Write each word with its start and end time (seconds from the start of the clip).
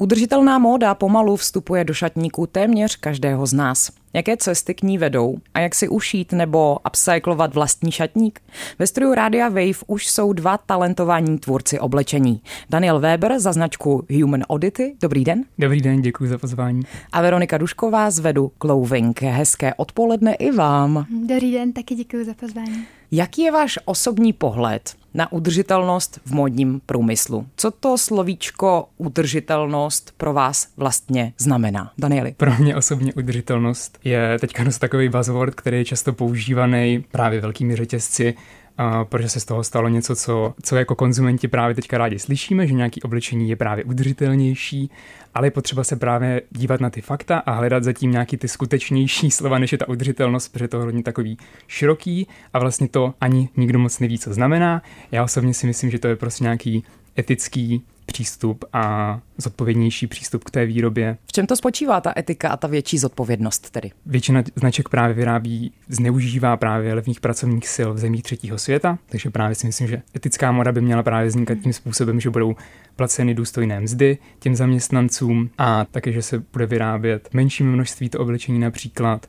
Udržitelná 0.00 0.58
móda 0.58 0.94
pomalu 0.94 1.36
vstupuje 1.36 1.84
do 1.84 1.94
šatníku 1.94 2.46
téměř 2.46 2.96
každého 2.96 3.46
z 3.46 3.52
nás. 3.52 3.90
Jaké 4.12 4.36
cesty 4.36 4.74
k 4.74 4.82
ní 4.82 4.98
vedou 4.98 5.36
a 5.54 5.60
jak 5.60 5.74
si 5.74 5.88
ušít 5.88 6.32
nebo 6.32 6.78
upcyklovat 6.86 7.54
vlastní 7.54 7.92
šatník? 7.92 8.40
Ve 8.78 8.86
studiu 8.86 9.14
Rádia 9.14 9.48
Wave 9.48 9.84
už 9.86 10.08
jsou 10.08 10.32
dva 10.32 10.58
talentovaní 10.58 11.38
tvůrci 11.38 11.80
oblečení. 11.80 12.40
Daniel 12.70 13.00
Weber 13.00 13.38
za 13.38 13.52
značku 13.52 14.06
Human 14.20 14.44
Oddity. 14.48 14.96
Dobrý 15.02 15.24
den. 15.24 15.44
Dobrý 15.58 15.80
den, 15.80 16.02
děkuji 16.02 16.30
za 16.30 16.38
pozvání. 16.38 16.82
A 17.12 17.22
Veronika 17.22 17.58
Dušková 17.58 18.10
z 18.10 18.18
Vedu 18.18 18.52
Clothing. 18.58 19.22
Hezké 19.22 19.74
odpoledne 19.74 20.34
i 20.34 20.50
vám. 20.50 21.06
Dobrý 21.28 21.52
den, 21.52 21.72
taky 21.72 21.94
děkuji 21.94 22.24
za 22.24 22.34
pozvání. 22.34 22.86
Jaký 23.12 23.42
je 23.42 23.52
váš 23.52 23.78
osobní 23.84 24.32
pohled 24.32 24.94
na 25.14 25.32
udržitelnost 25.32 26.20
v 26.24 26.32
modním 26.32 26.80
průmyslu? 26.86 27.46
Co 27.56 27.70
to 27.70 27.98
slovíčko 27.98 28.88
udržitelnost 28.98 30.14
pro 30.16 30.32
vás 30.32 30.68
vlastně 30.76 31.32
znamená? 31.38 31.92
Danieli. 31.98 32.34
Pro 32.36 32.54
mě 32.58 32.76
osobně 32.76 33.14
udržitelnost 33.14 33.98
je 34.04 34.38
teďka 34.40 34.64
dost 34.64 34.78
takový 34.78 35.08
buzzword, 35.08 35.54
který 35.54 35.76
je 35.76 35.84
často 35.84 36.12
používaný 36.12 37.04
právě 37.10 37.40
velkými 37.40 37.76
řetězci, 37.76 38.34
Uh, 38.80 39.04
protože 39.04 39.28
se 39.28 39.40
z 39.40 39.44
toho 39.44 39.64
stalo 39.64 39.88
něco, 39.88 40.16
co, 40.16 40.54
co 40.62 40.76
jako 40.76 40.94
konzumenti 40.94 41.48
právě 41.48 41.74
teďka 41.74 41.98
rádi 41.98 42.18
slyšíme, 42.18 42.66
že 42.66 42.74
nějaký 42.74 43.02
oblečení 43.02 43.50
je 43.50 43.56
právě 43.56 43.84
udržitelnější, 43.84 44.90
ale 45.34 45.46
je 45.46 45.50
potřeba 45.50 45.84
se 45.84 45.96
právě 45.96 46.42
dívat 46.50 46.80
na 46.80 46.90
ty 46.90 47.00
fakta 47.00 47.38
a 47.38 47.52
hledat 47.52 47.84
zatím 47.84 48.10
nějaký 48.10 48.36
ty 48.36 48.48
skutečnější 48.48 49.30
slova, 49.30 49.58
než 49.58 49.72
je 49.72 49.78
ta 49.78 49.88
udržitelnost, 49.88 50.48
protože 50.48 50.68
to 50.68 50.78
hodně 50.78 51.02
takový 51.02 51.38
široký 51.68 52.26
a 52.52 52.58
vlastně 52.58 52.88
to 52.88 53.14
ani 53.20 53.48
nikdo 53.56 53.78
moc 53.78 53.98
neví, 53.98 54.18
co 54.18 54.34
znamená. 54.34 54.82
Já 55.12 55.24
osobně 55.24 55.54
si 55.54 55.66
myslím, 55.66 55.90
že 55.90 55.98
to 55.98 56.08
je 56.08 56.16
prostě 56.16 56.44
nějaký 56.44 56.84
etický 57.18 57.82
přístup 58.06 58.64
a 58.72 59.20
zodpovědnější 59.38 60.06
přístup 60.06 60.44
k 60.44 60.50
té 60.50 60.66
výrobě. 60.66 61.16
V 61.26 61.32
čem 61.32 61.46
to 61.46 61.56
spočívá 61.56 62.00
ta 62.00 62.12
etika 62.16 62.48
a 62.48 62.56
ta 62.56 62.68
větší 62.68 62.98
zodpovědnost 62.98 63.70
tedy? 63.70 63.90
Většina 64.06 64.42
značek 64.54 64.88
právě 64.88 65.14
vyrábí, 65.14 65.72
zneužívá 65.88 66.56
právě 66.56 66.94
levných 66.94 67.20
pracovních 67.20 67.68
sil 67.74 67.88
v 67.94 67.98
zemích 67.98 68.22
třetího 68.22 68.58
světa, 68.58 68.98
takže 69.08 69.30
právě 69.30 69.54
si 69.54 69.66
myslím, 69.66 69.88
že 69.88 70.02
etická 70.16 70.52
moda 70.52 70.72
by 70.72 70.80
měla 70.80 71.02
právě 71.02 71.28
vznikat 71.28 71.58
tím 71.62 71.72
způsobem, 71.72 72.20
že 72.20 72.30
budou 72.30 72.56
placeny 72.96 73.34
důstojné 73.34 73.80
mzdy 73.80 74.18
těm 74.38 74.54
zaměstnancům 74.54 75.50
a 75.58 75.84
také, 75.84 76.12
že 76.12 76.22
se 76.22 76.42
bude 76.52 76.66
vyrábět 76.66 77.28
menším 77.32 77.72
množství 77.72 78.08
to 78.08 78.20
oblečení 78.20 78.58
například, 78.58 79.26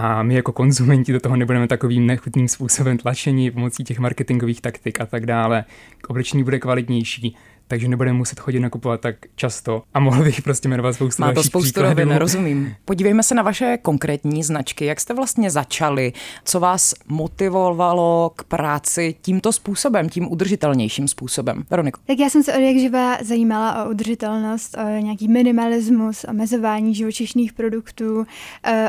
a 0.00 0.22
my 0.22 0.34
jako 0.34 0.52
konzumenti 0.52 1.12
do 1.12 1.20
toho 1.20 1.36
nebudeme 1.36 1.68
takovým 1.68 2.06
nechutným 2.06 2.48
způsobem 2.48 2.98
tlačení 2.98 3.50
pomocí 3.50 3.84
těch 3.84 3.98
marketingových 3.98 4.60
taktik 4.60 5.00
a 5.00 5.06
tak 5.06 5.26
dále. 5.26 5.64
Oblečení 6.08 6.44
bude 6.44 6.58
kvalitnější, 6.58 7.36
takže 7.68 7.88
nebudeme 7.88 8.18
muset 8.18 8.40
chodit 8.40 8.60
nakupovat 8.60 9.00
tak 9.00 9.16
často 9.34 9.82
a 9.94 10.00
mohl 10.00 10.24
bych 10.24 10.42
prostě 10.42 10.68
jmenovat 10.68 10.92
spoustu 10.92 11.22
Má 11.22 11.32
to 11.32 11.42
spoustu 11.42 11.82
rovin, 11.82 12.10
rozumím. 12.10 12.74
Podívejme 12.84 13.22
se 13.22 13.34
na 13.34 13.42
vaše 13.42 13.78
konkrétní 13.82 14.42
značky. 14.42 14.84
Jak 14.84 15.00
jste 15.00 15.14
vlastně 15.14 15.50
začali? 15.50 16.12
Co 16.44 16.60
vás 16.60 16.94
motivovalo 17.08 18.32
k 18.36 18.44
práci 18.44 19.14
tímto 19.22 19.52
způsobem, 19.52 20.08
tím 20.08 20.32
udržitelnějším 20.32 21.08
způsobem? 21.08 21.64
Veroniko. 21.70 22.00
Tak 22.06 22.18
já 22.18 22.30
jsem 22.30 22.42
se 22.42 22.54
od 22.54 22.60
jak 22.60 22.76
živa 22.76 23.18
zajímala 23.22 23.84
o 23.84 23.90
udržitelnost, 23.90 24.76
o 24.78 25.00
nějaký 25.00 25.28
minimalismus, 25.28 26.24
o 26.28 26.32
mezování 26.32 26.94
živočišných 26.94 27.52
produktů, 27.52 28.26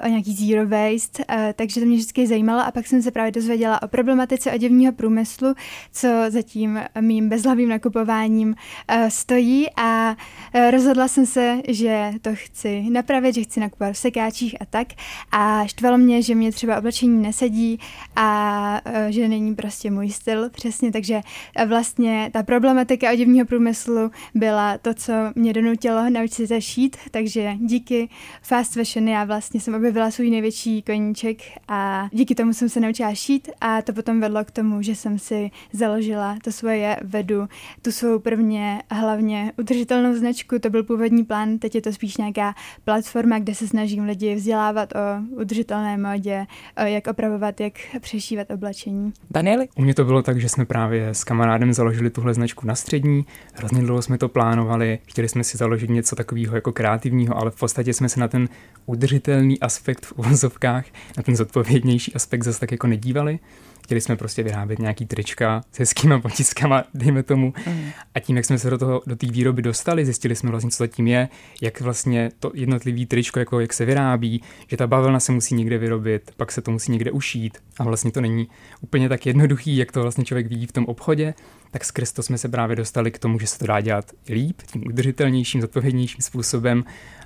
o 0.04 0.08
nějaký 0.08 0.34
zero 0.34 0.68
waste, 0.68 1.24
takže 1.56 1.80
to 1.80 1.86
mě 1.86 1.96
vždycky 1.96 2.28
zajímalo 2.28 2.62
a 2.62 2.72
pak 2.72 2.88
jsem 2.88 3.02
se 3.02 3.12
právě 3.12 3.32
dozvěděla 3.32 3.82
o 3.82 3.88
problematice 3.88 4.52
oděvního 4.52 4.94
průmyslu, 4.94 5.54
co 5.92 6.08
zatím 6.30 6.80
mým 7.02 7.30
bezhlavým 7.30 7.70
nakupováním 7.70 8.56
stojí 9.10 9.68
a 9.76 10.16
eh, 10.54 10.72
rozhodla 10.72 11.08
jsem 11.08 11.26
se, 11.26 11.58
že 11.68 12.12
to 12.22 12.30
chci 12.34 12.86
napravit, 12.90 13.36
že 13.36 13.44
chci 13.44 13.60
nakupovat 13.60 13.94
v 13.94 13.98
sekáčích 13.98 14.62
a 14.62 14.66
tak. 14.66 14.88
A 15.32 15.68
štvalo 15.68 15.98
mě, 15.98 16.22
že 16.22 16.36
mě 16.36 16.52
třeba 16.52 16.78
oblečení 16.78 17.22
nesedí 17.22 17.80
a 18.16 18.82
eh, 18.86 19.12
že 19.12 19.28
není 19.28 19.56
prostě 19.56 19.92
můj 19.92 20.10
styl 20.10 20.50
přesně, 20.50 20.92
takže 20.92 21.22
vlastně 21.66 22.30
ta 22.34 22.44
problematika 22.44 23.12
oděvního 23.12 23.46
průmyslu 23.46 24.12
byla 24.36 24.78
to, 24.78 24.94
co 24.94 25.14
mě 25.36 25.54
donutilo 25.54 26.10
naučit 26.10 26.48
se 26.48 26.62
šít, 26.62 26.98
takže 27.12 27.54
díky 27.58 28.10
fast 28.42 28.74
fashion 28.74 29.08
já 29.08 29.24
vlastně 29.24 29.60
jsem 29.60 29.76
objevila 29.76 30.12
svůj 30.12 30.30
největší 30.30 30.82
koníček 30.82 31.38
a 31.68 32.10
díky 32.12 32.36
tomu 32.36 32.54
jsem 32.54 32.70
se 32.70 32.80
naučila 32.80 33.14
šít 33.14 33.50
a 33.62 33.82
to 33.82 33.94
potom 33.94 34.20
vedlo 34.20 34.46
k 34.46 34.52
tomu, 34.52 34.82
že 34.82 34.96
jsem 34.96 35.20
si 35.20 35.52
založila 35.74 36.38
to 36.44 36.52
svoje 36.52 36.98
vedu, 37.02 37.48
tu 37.82 37.92
svou 37.92 38.20
první 38.20 38.59
hlavně, 38.60 38.82
hlavně 38.90 39.54
udržitelnou 39.58 40.16
značku, 40.16 40.60
to 40.60 40.70
byl 40.70 40.84
původní 40.84 41.24
plán, 41.24 41.60
teď 41.60 41.76
je 41.76 41.82
to 41.82 41.94
spíš 41.94 42.18
nějaká 42.18 42.56
platforma, 42.84 43.40
kde 43.40 43.56
se 43.56 43.68
snažím 43.68 44.04
lidi 44.04 44.36
vzdělávat 44.36 44.94
o 44.96 45.36
udržitelné 45.42 45.98
modě, 45.98 46.46
o 46.84 46.86
jak 46.86 47.08
opravovat, 47.08 47.62
jak 47.62 47.74
přešívat 48.00 48.52
oblečení. 48.52 49.14
Danieli? 49.32 49.68
U 49.76 49.82
mě 49.82 49.94
to 49.94 50.06
bylo 50.06 50.22
tak, 50.22 50.42
že 50.42 50.50
jsme 50.50 50.66
právě 50.66 51.10
s 51.10 51.24
kamarádem 51.24 51.74
založili 51.74 52.10
tuhle 52.10 52.34
značku 52.34 52.68
na 52.68 52.76
střední, 52.76 53.26
hrozně 53.54 53.82
dlouho 53.82 54.02
jsme 54.02 54.18
to 54.18 54.30
plánovali, 54.30 55.00
chtěli 55.06 55.30
jsme 55.30 55.44
si 55.44 55.58
založit 55.58 55.90
něco 55.90 56.16
takového 56.16 56.56
jako 56.56 56.72
kreativního, 56.72 57.38
ale 57.38 57.52
v 57.52 57.60
podstatě 57.60 57.94
jsme 57.94 58.10
se 58.10 58.20
na 58.20 58.28
ten 58.28 58.50
udržitelný 58.86 59.60
aspekt 59.60 60.06
v 60.06 60.12
uvozovkách, 60.12 60.86
na 61.18 61.24
ten 61.24 61.36
zodpovědnější 61.36 62.14
aspekt 62.14 62.44
zase 62.44 62.60
tak 62.60 62.72
jako 62.72 62.88
nedívali. 62.88 63.40
Chtěli 63.90 64.02
jsme 64.02 64.16
prostě 64.16 64.44
vyrábět 64.44 64.80
nějaký 64.80 65.06
trička 65.06 65.62
s 65.72 65.80
hezkýma 65.80 66.20
potiskama, 66.20 66.84
dejme 66.94 67.24
tomu. 67.24 67.54
Mm. 67.68 67.90
A 68.16 68.20
tím, 68.20 68.36
jak 68.36 68.46
jsme 68.46 68.60
se 68.60 68.70
do 68.70 68.78
toho, 68.78 69.02
do 69.08 69.16
té 69.16 69.28
výroby 69.28 69.62
dostali, 69.62 70.06
zjistili 70.06 70.36
jsme 70.36 70.50
vlastně, 70.50 70.72
co 70.72 70.78
zatím 70.78 71.08
je, 71.08 71.30
jak 71.62 71.82
vlastně 71.82 72.32
to 72.40 72.52
jednotlivý 72.54 73.06
tričko, 73.06 73.40
jako 73.40 73.60
jak 73.60 73.74
se 73.74 73.86
vyrábí, 73.86 74.42
že 74.68 74.78
ta 74.78 74.88
bavlna 74.88 75.20
se 75.20 75.32
musí 75.32 75.56
někde 75.56 75.78
vyrobit, 75.78 76.32
pak 76.38 76.52
se 76.52 76.62
to 76.62 76.72
musí 76.72 76.92
někde 76.92 77.12
ušít. 77.12 77.58
A 77.80 77.84
vlastně 77.84 78.12
to 78.12 78.22
není 78.22 78.48
úplně 78.82 79.10
tak 79.10 79.26
jednoduchý, 79.26 79.78
jak 79.78 79.92
to 79.92 80.02
vlastně 80.02 80.26
člověk 80.26 80.48
vidí 80.48 80.66
v 80.66 80.72
tom 80.72 80.86
obchodě. 80.86 81.34
Tak 81.72 81.86
skrz 81.86 82.12
to 82.12 82.24
jsme 82.24 82.38
se 82.38 82.50
právě 82.50 82.76
dostali 82.76 83.12
k 83.12 83.20
tomu, 83.20 83.40
že 83.40 83.48
se 83.48 83.60
to 83.60 83.68
dá 83.68 83.82
dělat 83.82 84.12
líp, 84.30 84.62
tím 84.72 84.84
udržitelnějším, 84.88 85.62
zodpovědnějším 85.62 86.22
způsobem. 86.22 86.84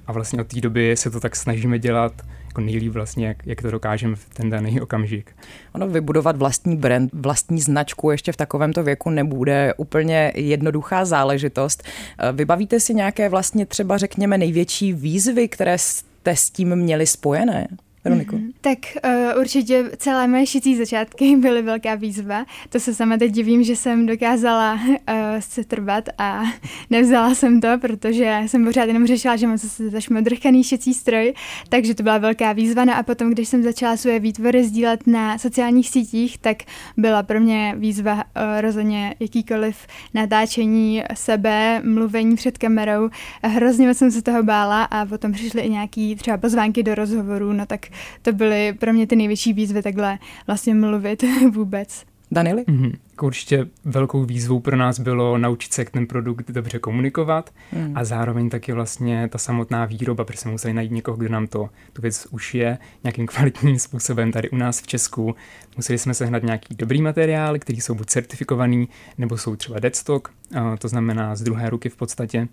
A 0.08 0.12
vlastně 0.12 0.42
od 0.42 0.48
té 0.48 0.62
doby 0.62 0.98
se 0.98 1.10
to 1.10 1.20
tak 1.20 1.36
snažíme 1.36 1.80
dělat 1.80 2.14
jako 2.46 2.62
nejlíp 2.62 2.94
vlastně, 2.94 3.28
jak, 3.28 3.48
jak 3.48 3.62
to 3.62 3.72
dokážeme 3.72 4.16
v 4.16 4.30
ten 4.34 4.50
daný 4.50 4.82
okamžik. 4.82 5.36
Ono 5.74 5.88
vybudovat 5.88 6.38
vlastní 6.38 6.78
brand, 6.78 7.12
vlastní 7.14 7.62
značku 7.62 8.12
ještě 8.12 8.32
v 8.32 8.38
takovémto 8.38 8.84
věku 8.84 9.10
nebude 9.10 9.74
úplně 9.78 10.32
jednoduchá 10.36 11.06
záležitost. 11.06 11.84
Eh, 12.20 12.32
vybavíte 12.32 12.80
si 12.80 12.94
nějaké 12.94 13.30
vlastně 13.30 13.66
třeba 13.66 13.98
řekněme 13.98 14.38
největší 14.38 14.94
výzvy, 14.94 15.48
které 15.48 15.78
jste 15.78 16.36
s 16.36 16.50
tím 16.50 16.76
měli 16.76 17.08
spojené? 17.08 17.68
Veroniko? 18.06 18.36
Mm-hmm. 18.36 18.52
Tak 18.62 18.78
uh, 19.06 19.42
určitě 19.42 19.92
celé 19.98 20.28
moje 20.28 20.46
šicí 20.46 20.78
začátky 20.78 21.36
byly 21.40 21.62
velká 21.62 21.96
výzva. 21.96 22.46
To 22.70 22.80
se 22.80 22.94
sama 22.94 23.18
teď 23.18 23.32
divím, 23.32 23.64
že 23.64 23.76
jsem 23.76 24.06
dokázala 24.06 24.74
uh, 24.74 25.00
se 25.40 25.64
trvat 25.64 26.10
a 26.18 26.44
nevzala 26.90 27.36
jsem 27.36 27.62
to, 27.62 27.68
protože 27.82 28.40
jsem 28.48 28.66
pořád 28.66 28.84
jenom 28.84 29.08
řešila, 29.08 29.36
že 29.36 29.48
mám 29.48 29.58
zase 29.58 29.90
zašmodrchaný 29.90 30.64
šicí 30.64 30.94
stroj, 30.94 31.34
takže 31.70 31.96
to 31.96 32.04
byla 32.04 32.18
velká 32.18 32.54
výzva. 32.54 32.86
No 32.86 32.96
a 32.96 33.04
potom, 33.04 33.32
když 33.32 33.48
jsem 33.48 33.64
začala 33.64 33.98
své 33.98 34.20
výtvory 34.20 34.64
sdílet 34.64 35.08
na 35.08 35.38
sociálních 35.38 35.90
sítích, 35.90 36.38
tak 36.38 36.58
byla 36.98 37.24
pro 37.24 37.40
mě 37.40 37.74
výzva 37.78 38.14
uh, 38.14 38.22
rozhodně 38.62 39.16
jakýkoliv 39.20 39.88
natáčení 40.14 41.04
sebe, 41.14 41.82
mluvení 41.86 42.36
před 42.36 42.58
kamerou. 42.58 43.10
Hrozně 43.44 43.88
moc 43.88 43.98
jsem 43.98 44.12
se 44.12 44.22
toho 44.22 44.44
bála 44.44 44.84
a 44.84 45.06
potom 45.06 45.32
přišly 45.32 45.62
i 45.62 45.70
nějaký 45.70 46.16
třeba 46.16 46.38
pozvánky 46.38 46.84
do 46.84 46.96
rozhovorů, 46.96 47.54
no 47.54 47.66
tak 47.66 47.93
to 48.22 48.34
byly 48.34 48.74
pro 48.74 48.94
mě 48.94 49.08
ty 49.08 49.16
největší 49.16 49.54
výzvy 49.54 49.82
takhle 49.82 50.20
vlastně 50.48 50.74
mluvit 50.74 51.24
vůbec. 51.52 52.06
Danili? 52.34 52.64
Mm-hmm. 52.64 52.92
Určitě 53.22 53.68
velkou 53.86 54.26
výzvou 54.26 54.60
pro 54.60 54.78
nás 54.78 55.00
bylo 55.00 55.38
naučit 55.38 55.74
se, 55.74 55.82
jak 55.82 55.90
ten 55.90 56.08
produkt 56.08 56.52
dobře 56.52 56.80
komunikovat 56.80 57.50
mm. 57.72 57.92
a 57.96 58.04
zároveň 58.04 58.50
taky 58.50 58.74
vlastně 58.74 59.28
ta 59.28 59.38
samotná 59.38 59.86
výroba, 59.86 60.24
protože 60.24 60.40
jsme 60.40 60.52
museli 60.52 60.74
najít 60.74 60.92
někoho, 60.92 61.18
kdo 61.18 61.30
nám 61.30 61.48
to 61.48 61.70
tu 61.94 62.02
věc 62.02 62.28
už 62.32 62.56
je 62.56 62.78
nějakým 63.04 63.28
kvalitním 63.28 63.80
způsobem 63.80 64.32
tady 64.32 64.50
u 64.50 64.56
nás 64.56 64.82
v 64.82 64.88
Česku. 64.88 65.36
Museli 65.78 66.00
jsme 66.00 66.14
sehnat 66.14 66.44
nějaký 66.44 66.76
dobrý 66.76 67.02
materiál, 67.02 67.60
který 67.60 67.82
jsou 67.82 67.96
buď 67.96 68.08
certifikovaný, 68.08 68.90
nebo 69.18 69.38
jsou 69.38 69.56
třeba 69.56 69.80
deadstock, 69.80 70.32
to 70.80 70.88
znamená 70.88 71.36
z 71.36 71.42
druhé 71.42 71.70
ruky 71.70 71.90
v 71.90 71.96
podstatě 71.96 72.48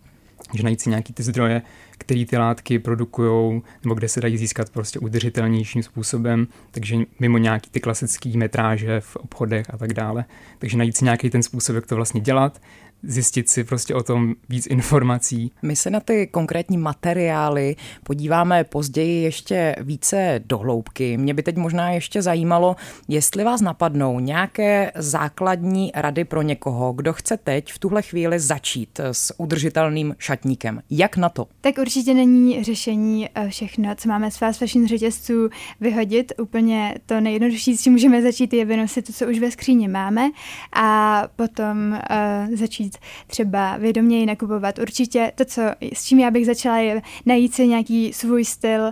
že 0.54 0.62
najít 0.62 0.80
si 0.80 0.90
nějaký 0.90 1.12
ty 1.12 1.22
zdroje, 1.22 1.62
které 1.98 2.24
ty 2.26 2.36
látky 2.36 2.78
produkují, 2.78 3.62
nebo 3.84 3.94
kde 3.94 4.08
se 4.08 4.20
dají 4.20 4.36
získat 4.36 4.70
prostě 4.70 4.98
udržitelnějším 4.98 5.82
způsobem, 5.82 6.48
takže 6.70 6.96
mimo 7.20 7.38
nějaký 7.38 7.70
ty 7.70 7.80
klasické 7.80 8.30
metráže 8.36 9.00
v 9.00 9.16
obchodech 9.16 9.66
a 9.70 9.76
tak 9.76 9.92
dále. 9.92 10.24
Takže 10.58 10.76
najít 10.76 10.96
si 10.96 11.04
nějaký 11.04 11.30
ten 11.30 11.42
způsob, 11.42 11.74
jak 11.74 11.86
to 11.86 11.96
vlastně 11.96 12.20
dělat, 12.20 12.60
zjistit 13.02 13.48
si 13.48 13.64
prostě 13.64 13.94
o 13.94 14.02
tom 14.02 14.34
víc 14.48 14.66
informací. 14.66 15.52
My 15.62 15.76
se 15.76 15.90
na 15.90 16.00
ty 16.00 16.26
konkrétní 16.26 16.78
materiály 16.78 17.76
podíváme 18.02 18.64
později 18.64 19.22
ještě 19.22 19.76
více 19.80 20.40
dohloubky. 20.46 21.16
Mě 21.16 21.34
by 21.34 21.42
teď 21.42 21.56
možná 21.56 21.90
ještě 21.90 22.22
zajímalo, 22.22 22.76
jestli 23.08 23.44
vás 23.44 23.60
napadnou 23.60 24.20
nějaké 24.20 24.92
základní 24.94 25.92
rady 25.94 26.24
pro 26.24 26.42
někoho, 26.42 26.92
kdo 26.92 27.12
chce 27.12 27.36
teď 27.36 27.72
v 27.72 27.78
tuhle 27.78 28.02
chvíli 28.02 28.40
začít 28.40 29.00
s 29.12 29.40
udržitelným 29.40 30.14
šatníkem. 30.18 30.82
Jak 30.90 31.16
na 31.16 31.28
to? 31.28 31.46
Tak 31.60 31.78
určitě 31.78 32.14
není 32.14 32.64
řešení 32.64 33.28
eh, 33.34 33.48
všechno, 33.48 33.94
co 33.94 34.08
máme 34.08 34.30
z 34.30 34.36
fast 34.36 34.58
fashion 34.58 34.88
řetězců 34.88 35.48
vyhodit. 35.80 36.32
Úplně 36.38 36.94
to 37.06 37.20
nejjednodušší, 37.20 37.76
s 37.76 37.82
čím 37.82 37.92
můžeme 37.92 38.22
začít, 38.22 38.52
je 38.52 38.64
vynosit 38.64 39.06
to, 39.06 39.12
co 39.12 39.28
už 39.28 39.38
ve 39.38 39.50
skříni 39.50 39.88
máme 39.88 40.30
a 40.72 41.22
potom 41.36 41.92
uh, 41.92 42.56
začít 42.56 42.89
třeba 43.26 43.76
vědoměji 43.76 44.26
nakupovat. 44.26 44.78
Určitě 44.78 45.32
to, 45.34 45.44
co, 45.44 45.62
s 45.92 46.04
čím 46.04 46.18
já 46.18 46.30
bych 46.30 46.46
začala, 46.46 46.78
je 46.78 47.02
najít 47.26 47.54
si 47.54 47.66
nějaký 47.66 48.12
svůj 48.12 48.44
styl, 48.44 48.82
uh, 48.84 48.90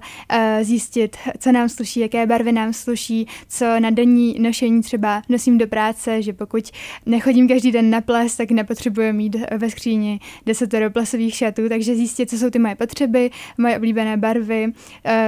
zjistit, 0.63 1.17
co 1.39 1.53
nám 1.53 1.69
sluší, 1.69 2.01
jaké 2.01 2.27
barvy 2.27 2.53
nám 2.53 2.73
sluší, 2.73 3.27
co 3.49 3.81
na 3.81 3.91
denní 3.91 4.37
nošení 4.39 4.83
třeba 4.83 5.23
nosím 5.29 5.59
do 5.59 5.67
práce, 5.67 6.23
že 6.23 6.33
pokud 6.33 6.71
nechodím 7.07 7.49
každý 7.49 7.73
den 7.73 7.91
na 7.91 8.01
ples, 8.01 8.37
tak 8.37 8.51
nepotřebuji 8.51 9.13
mít 9.13 9.37
ve 9.57 9.71
skříni 9.71 10.21
desatero 10.47 10.91
plesových 10.91 11.35
šatů, 11.35 11.69
takže 11.69 11.95
zjistit, 11.95 12.31
co 12.31 12.39
jsou 12.39 12.51
ty 12.51 12.59
moje 12.59 12.75
potřeby, 12.75 13.31
moje 13.59 13.77
oblíbené 13.77 14.17
barvy, 14.17 14.67
uh, 14.67 14.73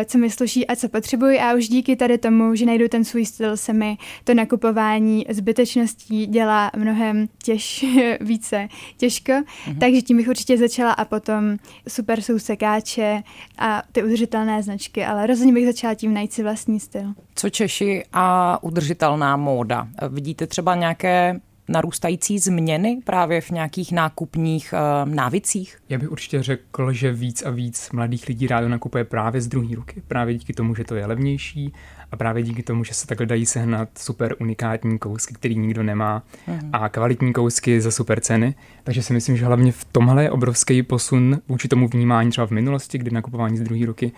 co 0.04 0.18
mi 0.18 0.30
sluší 0.30 0.66
a 0.66 0.76
co 0.76 0.88
potřebuji. 0.88 1.38
A 1.38 1.54
už 1.54 1.68
díky 1.68 1.96
tady 1.96 2.18
tomu, 2.18 2.54
že 2.54 2.66
najdu 2.66 2.88
ten 2.88 3.04
svůj 3.04 3.26
styl, 3.26 3.56
se 3.56 3.72
mi 3.72 3.96
to 4.24 4.34
nakupování 4.34 5.26
zbytečností 5.28 6.26
dělá 6.26 6.70
mnohem 6.76 7.28
těž, 7.44 7.84
více 8.20 8.59
těžko, 8.96 9.32
mm-hmm. 9.32 9.78
takže 9.78 10.02
tím 10.02 10.16
bych 10.16 10.28
určitě 10.28 10.58
začala 10.58 10.92
a 10.92 11.04
potom 11.04 11.56
super 11.88 12.20
jsou 12.20 12.38
sekáče 12.38 13.22
a 13.58 13.82
ty 13.92 14.02
udržitelné 14.02 14.62
značky, 14.62 15.04
ale 15.04 15.26
rozhodně 15.26 15.52
bych 15.52 15.66
začala 15.66 15.94
tím 15.94 16.14
najít 16.14 16.32
si 16.32 16.42
vlastní 16.42 16.80
styl. 16.80 17.14
Co 17.34 17.50
Češi 17.50 18.04
a 18.12 18.58
udržitelná 18.62 19.36
móda? 19.36 19.88
Vidíte 20.08 20.46
třeba 20.46 20.74
nějaké 20.74 21.40
narůstající 21.68 22.38
změny 22.38 23.00
právě 23.04 23.40
v 23.40 23.50
nějakých 23.50 23.92
nákupních 23.92 24.74
uh, 25.04 25.10
návicích? 25.14 25.78
Já 25.88 25.98
bych 25.98 26.10
určitě 26.10 26.42
řekl, 26.42 26.92
že 26.92 27.12
víc 27.12 27.42
a 27.42 27.50
víc 27.50 27.90
mladých 27.90 28.28
lidí 28.28 28.46
rádo 28.46 28.68
nakupuje 28.68 29.04
právě 29.04 29.40
z 29.40 29.48
druhé 29.48 29.74
ruky, 29.74 30.02
právě 30.08 30.34
díky 30.34 30.52
tomu, 30.52 30.74
že 30.74 30.84
to 30.84 30.94
je 30.94 31.06
levnější 31.06 31.72
a 32.12 32.16
právě 32.16 32.42
díky 32.42 32.62
tomu, 32.62 32.84
že 32.84 32.94
se 32.94 33.06
takhle 33.06 33.26
dají 33.26 33.46
sehnat 33.46 33.88
super 33.98 34.34
unikátní 34.40 34.98
kousky, 34.98 35.34
který 35.34 35.58
nikdo 35.58 35.82
nemá 35.82 36.22
mm. 36.46 36.70
a 36.72 36.88
kvalitní 36.88 37.32
kousky 37.32 37.80
za 37.80 37.90
super 37.90 38.20
ceny. 38.20 38.54
Takže 38.84 39.02
si 39.02 39.12
myslím, 39.12 39.36
že 39.36 39.46
hlavně 39.46 39.72
v 39.72 39.84
tomhle 39.84 40.22
je 40.22 40.30
obrovský 40.30 40.82
posun 40.82 41.40
vůči 41.48 41.68
tomu 41.68 41.88
vnímání 41.88 42.30
třeba 42.30 42.46
v 42.46 42.50
minulosti, 42.50 42.98
kdy 42.98 43.10
nakupování 43.10 43.56
z 43.56 43.60
druhé 43.60 43.86
ruky 43.86 44.12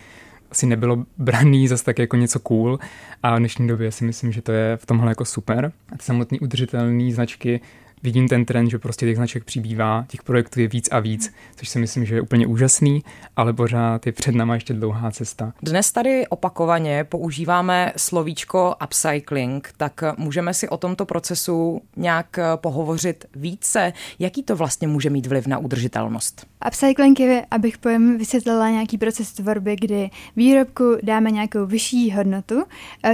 asi 0.53 0.67
nebylo 0.67 1.05
braný 1.19 1.69
zase 1.69 1.85
tak 1.85 1.99
jako 1.99 2.17
něco 2.17 2.41
cool 2.41 2.79
a 3.23 3.35
v 3.35 3.39
dnešní 3.39 3.69
době 3.69 3.93
si 3.93 4.05
myslím, 4.05 4.33
že 4.33 4.43
to 4.43 4.53
je 4.53 4.77
v 4.77 4.87
tomhle 4.87 5.11
jako 5.11 5.25
super. 5.25 5.73
A 5.93 5.97
ty 5.97 6.05
samotné 6.05 6.39
udržitelné 6.41 7.13
značky 7.13 7.61
vidím 8.03 8.29
ten 8.29 8.45
trend, 8.45 8.71
že 8.71 8.79
prostě 8.79 9.07
těch 9.07 9.17
značek 9.17 9.45
přibývá, 9.45 10.05
těch 10.09 10.23
projektů 10.23 10.61
je 10.61 10.69
víc 10.69 10.89
a 10.93 11.01
víc, 11.01 11.35
což 11.57 11.69
si 11.69 11.79
myslím, 11.79 12.05
že 12.05 12.15
je 12.15 12.21
úplně 12.21 12.47
úžasný, 12.47 13.03
ale 13.37 13.53
pořád 13.53 14.07
je 14.07 14.13
před 14.13 14.35
náma 14.35 14.55
ještě 14.55 14.75
dlouhá 14.75 15.11
cesta. 15.11 15.53
Dnes 15.63 15.93
tady 15.93 16.27
opakovaně 16.27 17.05
používáme 17.05 17.93
slovíčko 17.97 18.75
upcycling, 18.85 19.73
tak 19.77 20.01
můžeme 20.19 20.55
si 20.55 20.69
o 20.69 20.77
tomto 20.77 21.05
procesu 21.05 21.81
nějak 21.97 22.39
pohovořit 22.57 23.25
více. 23.37 23.93
Jaký 24.19 24.43
to 24.43 24.57
vlastně 24.57 24.89
může 24.89 25.11
mít 25.11 25.27
vliv 25.27 25.47
na 25.47 25.59
udržitelnost? 25.59 26.47
Upcycling 26.69 27.21
je, 27.21 27.47
abych 27.51 27.79
pojem 27.79 28.19
vysvětlila 28.19 28.71
nějaký 28.71 28.99
proces 28.99 29.33
tvorby, 29.33 29.77
kdy 29.81 30.11
výrobku 30.37 30.97
dáme 31.03 31.31
nějakou 31.31 31.67
vyšší 31.67 32.13
hodnotu. 32.13 32.63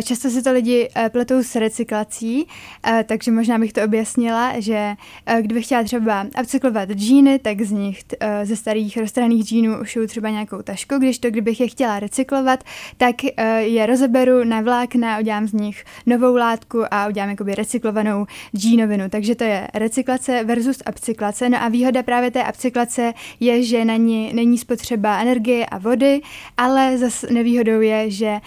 Často 0.04 0.30
si 0.30 0.42
to 0.42 0.52
lidi 0.52 0.88
eh, 0.96 1.08
pletou 1.08 1.42
s 1.42 1.56
recyklací, 1.56 2.46
eh, 2.86 3.04
takže 3.08 3.30
možná 3.30 3.58
bych 3.58 3.72
to 3.72 3.84
objasnila, 3.84 4.60
že 4.60 4.77
že 4.78 4.96
eh, 5.26 5.42
kdybych 5.42 5.64
chtěla 5.64 5.82
třeba 5.82 6.26
upcyklovat 6.40 6.90
džíny, 6.90 7.38
tak 7.38 7.60
z 7.60 7.70
nich 7.70 8.02
eh, 8.20 8.46
ze 8.46 8.56
starých 8.56 8.96
roztraných 8.96 9.44
džínů 9.44 9.80
ušiju 9.80 10.06
třeba 10.06 10.30
nějakou 10.30 10.62
tašku, 10.62 10.98
když 10.98 11.18
to 11.18 11.30
kdybych 11.30 11.60
je 11.60 11.68
chtěla 11.68 12.00
recyklovat, 12.00 12.64
tak 12.96 13.14
eh, 13.36 13.60
je 13.60 13.86
rozeberu 13.86 14.44
na 14.44 14.60
vlákna, 14.60 15.18
udělám 15.18 15.46
z 15.46 15.52
nich 15.52 15.84
novou 16.06 16.36
látku 16.36 16.84
a 16.90 17.08
udělám 17.08 17.30
jakoby 17.30 17.54
recyklovanou 17.54 18.26
džínovinu. 18.56 19.08
Takže 19.08 19.34
to 19.34 19.44
je 19.44 19.68
recyklace 19.74 20.44
versus 20.44 20.82
upcyklace. 20.88 21.48
No 21.48 21.62
a 21.62 21.68
výhoda 21.68 22.02
právě 22.02 22.30
té 22.30 22.44
upcyklace 22.48 23.14
je, 23.40 23.62
že 23.62 23.84
na 23.84 23.96
ní 23.96 24.32
není 24.34 24.58
spotřeba 24.58 25.20
energie 25.20 25.66
a 25.66 25.78
vody, 25.78 26.20
ale 26.56 26.98
zase 26.98 27.26
nevýhodou 27.32 27.80
je, 27.80 28.10
že 28.10 28.40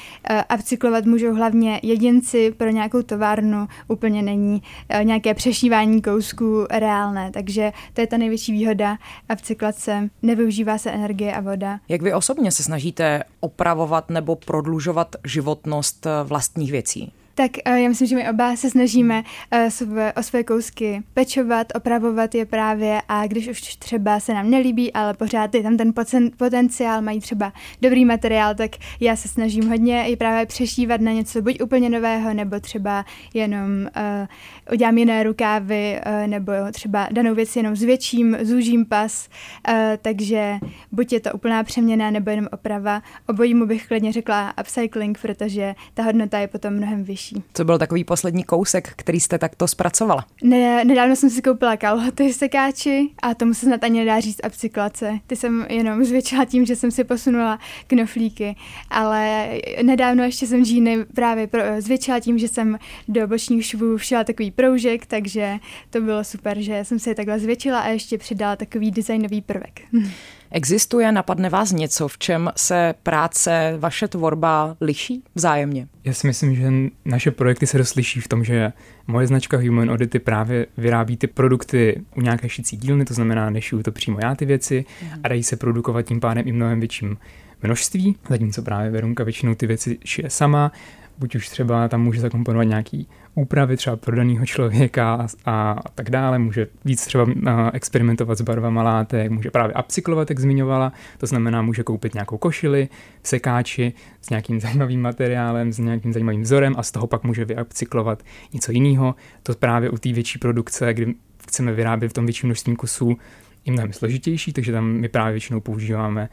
upcyklovat 0.55 1.05
můžou 1.05 1.33
hlavně 1.33 1.79
jedinci 1.83 2.53
pro 2.57 2.69
nějakou 2.69 3.01
továrnu, 3.01 3.67
úplně 3.87 4.21
není 4.21 4.61
nějaké 5.03 5.33
přešívání 5.33 6.01
kousků 6.21 6.67
reálné, 6.71 7.31
takže 7.31 7.71
to 7.93 8.01
je 8.01 8.07
ta 8.07 8.17
největší 8.17 8.51
výhoda 8.51 8.97
a 9.29 9.35
v 9.35 9.41
cyklace 9.41 10.09
nevyužívá 10.21 10.77
se 10.77 10.91
energie 10.91 11.33
a 11.33 11.41
voda. 11.41 11.79
Jak 11.89 12.01
vy 12.01 12.13
osobně 12.13 12.51
se 12.51 12.63
snažíte 12.63 13.23
opravovat 13.39 14.09
nebo 14.09 14.35
prodlužovat 14.35 15.15
životnost 15.25 16.07
vlastních 16.23 16.71
věcí? 16.71 17.13
Tak 17.35 17.51
uh, 17.67 17.73
já 17.73 17.89
myslím, 17.89 18.07
že 18.07 18.15
my 18.15 18.29
oba 18.29 18.55
se 18.55 18.69
snažíme 18.69 19.23
své, 19.69 20.13
o 20.13 20.23
své 20.23 20.43
kousky 20.43 21.03
pečovat, 21.13 21.67
opravovat 21.75 22.35
je 22.35 22.45
právě 22.45 23.01
a 23.07 23.27
když 23.27 23.47
už 23.47 23.61
třeba 23.61 24.19
se 24.19 24.33
nám 24.33 24.49
nelíbí, 24.49 24.93
ale 24.93 25.13
pořád 25.13 25.55
je 25.55 25.63
tam 25.63 25.77
ten 25.77 25.93
potenciál, 26.37 27.01
mají 27.01 27.19
třeba 27.19 27.53
dobrý 27.81 28.05
materiál, 28.05 28.55
tak 28.55 28.71
já 28.99 29.15
se 29.15 29.27
snažím 29.27 29.69
hodně 29.69 29.95
je 29.95 30.17
právě 30.17 30.45
přešívat 30.45 31.01
na 31.01 31.11
něco 31.11 31.41
buď 31.41 31.61
úplně 31.61 31.89
nového, 31.89 32.33
nebo 32.33 32.59
třeba 32.59 33.05
jenom 33.33 33.65
uh, 33.71 34.73
udělám 34.73 34.97
jiné 34.97 35.23
rukávy, 35.23 36.01
uh, 36.05 36.27
nebo 36.27 36.53
třeba 36.71 37.07
danou 37.11 37.35
věc 37.35 37.55
jenom 37.55 37.75
zvětším, 37.75 38.37
zúžím 38.41 38.85
pas, 38.85 39.29
uh, 39.69 39.75
takže 40.01 40.53
buď 40.91 41.13
je 41.13 41.19
to 41.19 41.33
úplná 41.33 41.63
přeměna, 41.63 42.11
nebo 42.11 42.29
jenom 42.29 42.47
oprava. 42.51 43.01
Obojímu 43.29 43.65
bych 43.65 43.87
klidně 43.87 44.11
řekla 44.11 44.53
upcycling, 44.61 45.19
protože 45.21 45.75
ta 45.93 46.03
hodnota 46.03 46.39
je 46.39 46.47
potom 46.47 46.73
mnohem 46.73 47.03
vyšší 47.03 47.20
lepší. 47.21 47.43
Co 47.53 47.65
byl 47.65 47.77
takový 47.77 48.03
poslední 48.03 48.43
kousek, 48.43 48.93
který 48.95 49.19
jste 49.19 49.37
takto 49.37 49.67
zpracovala? 49.67 50.25
Ne, 50.43 50.85
nedávno 50.85 51.15
jsem 51.15 51.29
si 51.29 51.41
koupila 51.41 51.77
kalhoty 51.77 52.33
sekáči 52.33 53.09
a 53.21 53.33
tomu 53.33 53.53
se 53.53 53.65
snad 53.65 53.83
ani 53.83 53.99
nedá 53.99 54.19
říct 54.19 54.41
upcyklace. 54.47 55.19
Ty 55.27 55.35
jsem 55.35 55.65
jenom 55.69 56.03
zvětšila 56.03 56.45
tím, 56.45 56.65
že 56.65 56.75
jsem 56.75 56.91
si 56.91 57.03
posunula 57.03 57.59
knoflíky, 57.87 58.55
ale 58.89 59.49
nedávno 59.83 60.23
ještě 60.23 60.47
jsem 60.47 60.65
džíny 60.65 61.05
právě 61.05 61.47
pro, 61.47 61.61
zvětšila 61.79 62.19
tím, 62.19 62.37
že 62.37 62.47
jsem 62.47 62.79
do 63.07 63.27
bočních 63.27 63.65
švů 63.65 63.97
všila 63.97 64.23
takový 64.23 64.51
proužek, 64.51 65.05
takže 65.05 65.57
to 65.89 66.01
bylo 66.01 66.23
super, 66.23 66.61
že 66.61 66.85
jsem 66.85 66.99
si 66.99 67.09
je 67.09 67.15
takhle 67.15 67.39
zvětšila 67.39 67.79
a 67.79 67.87
ještě 67.87 68.17
přidala 68.17 68.55
takový 68.55 68.91
designový 68.91 69.41
prvek. 69.41 69.81
Existuje, 70.53 71.11
napadne 71.11 71.49
vás 71.49 71.71
něco, 71.71 72.07
v 72.07 72.17
čem 72.17 72.49
se 72.57 72.93
práce, 73.03 73.75
vaše 73.79 74.07
tvorba 74.07 74.75
liší 74.81 75.23
vzájemně? 75.35 75.87
Já 76.03 76.13
si 76.13 76.27
myslím, 76.27 76.55
že 76.55 76.71
naše 77.05 77.31
projekty 77.31 77.67
se 77.67 77.77
rozliší 77.77 78.21
v 78.21 78.27
tom, 78.27 78.43
že 78.43 78.73
moje 79.07 79.27
značka 79.27 79.57
Human 79.57 79.89
Audity 79.89 80.19
právě 80.19 80.65
vyrábí 80.77 81.17
ty 81.17 81.27
produkty 81.27 82.01
u 82.15 82.21
nějaké 82.21 82.49
šicí 82.49 82.77
dílny, 82.77 83.05
to 83.05 83.13
znamená, 83.13 83.49
nešiju 83.49 83.83
to 83.83 83.91
přímo 83.91 84.19
já 84.23 84.35
ty 84.35 84.45
věci 84.45 84.85
mm. 85.01 85.09
a 85.23 85.27
dají 85.27 85.43
se 85.43 85.55
produkovat 85.55 86.05
tím 86.05 86.19
pádem 86.19 86.47
i 86.47 86.51
mnohem 86.51 86.79
větším 86.79 87.17
množství, 87.63 88.15
zatímco 88.29 88.61
právě 88.61 88.91
Verunka 88.91 89.23
většinou 89.23 89.55
ty 89.55 89.67
věci 89.67 89.97
šije 90.05 90.29
sama, 90.29 90.71
buď 91.17 91.35
už 91.35 91.49
třeba 91.49 91.87
tam 91.87 92.01
může 92.01 92.21
zakomponovat 92.21 92.67
nějaký 92.67 93.07
úpravy 93.35 93.77
třeba 93.77 93.95
pro 93.95 94.15
daného 94.15 94.45
člověka 94.45 95.27
a, 95.45 95.71
a 95.71 95.89
tak 95.95 96.09
dále, 96.09 96.39
může 96.39 96.67
víc 96.85 97.05
třeba 97.05 97.25
experimentovat 97.73 98.37
s 98.37 98.41
barvama 98.41 98.83
látek, 98.83 99.31
může 99.31 99.51
právě 99.51 99.75
upcyklovat, 99.75 100.29
jak 100.29 100.39
zmiňovala, 100.39 100.93
to 101.17 101.25
znamená, 101.25 101.61
může 101.61 101.83
koupit 101.83 102.13
nějakou 102.13 102.37
košili, 102.37 102.89
sekáči 103.23 103.93
s 104.21 104.29
nějakým 104.29 104.59
zajímavým 104.61 105.01
materiálem, 105.01 105.73
s 105.73 105.79
nějakým 105.79 106.13
zajímavým 106.13 106.41
vzorem 106.41 106.75
a 106.77 106.83
z 106.83 106.91
toho 106.91 107.07
pak 107.07 107.23
může 107.23 107.45
vyupcyklovat 107.45 108.23
něco 108.53 108.71
jiného. 108.71 109.15
To 109.43 109.53
právě 109.53 109.89
u 109.89 109.97
té 109.97 110.11
větší 110.13 110.39
produkce, 110.39 110.93
kdy 110.93 111.13
chceme 111.47 111.73
vyrábět 111.73 112.09
v 112.09 112.13
tom 112.13 112.25
větším 112.25 112.47
množství 112.47 112.75
kusů, 112.75 113.17
je 113.65 113.73
mnohem 113.73 113.93
složitější, 113.93 114.53
takže 114.53 114.71
tam 114.71 114.85
my 114.85 115.09
právě 115.09 115.31
většinou 115.31 115.59
používáme 115.59 116.29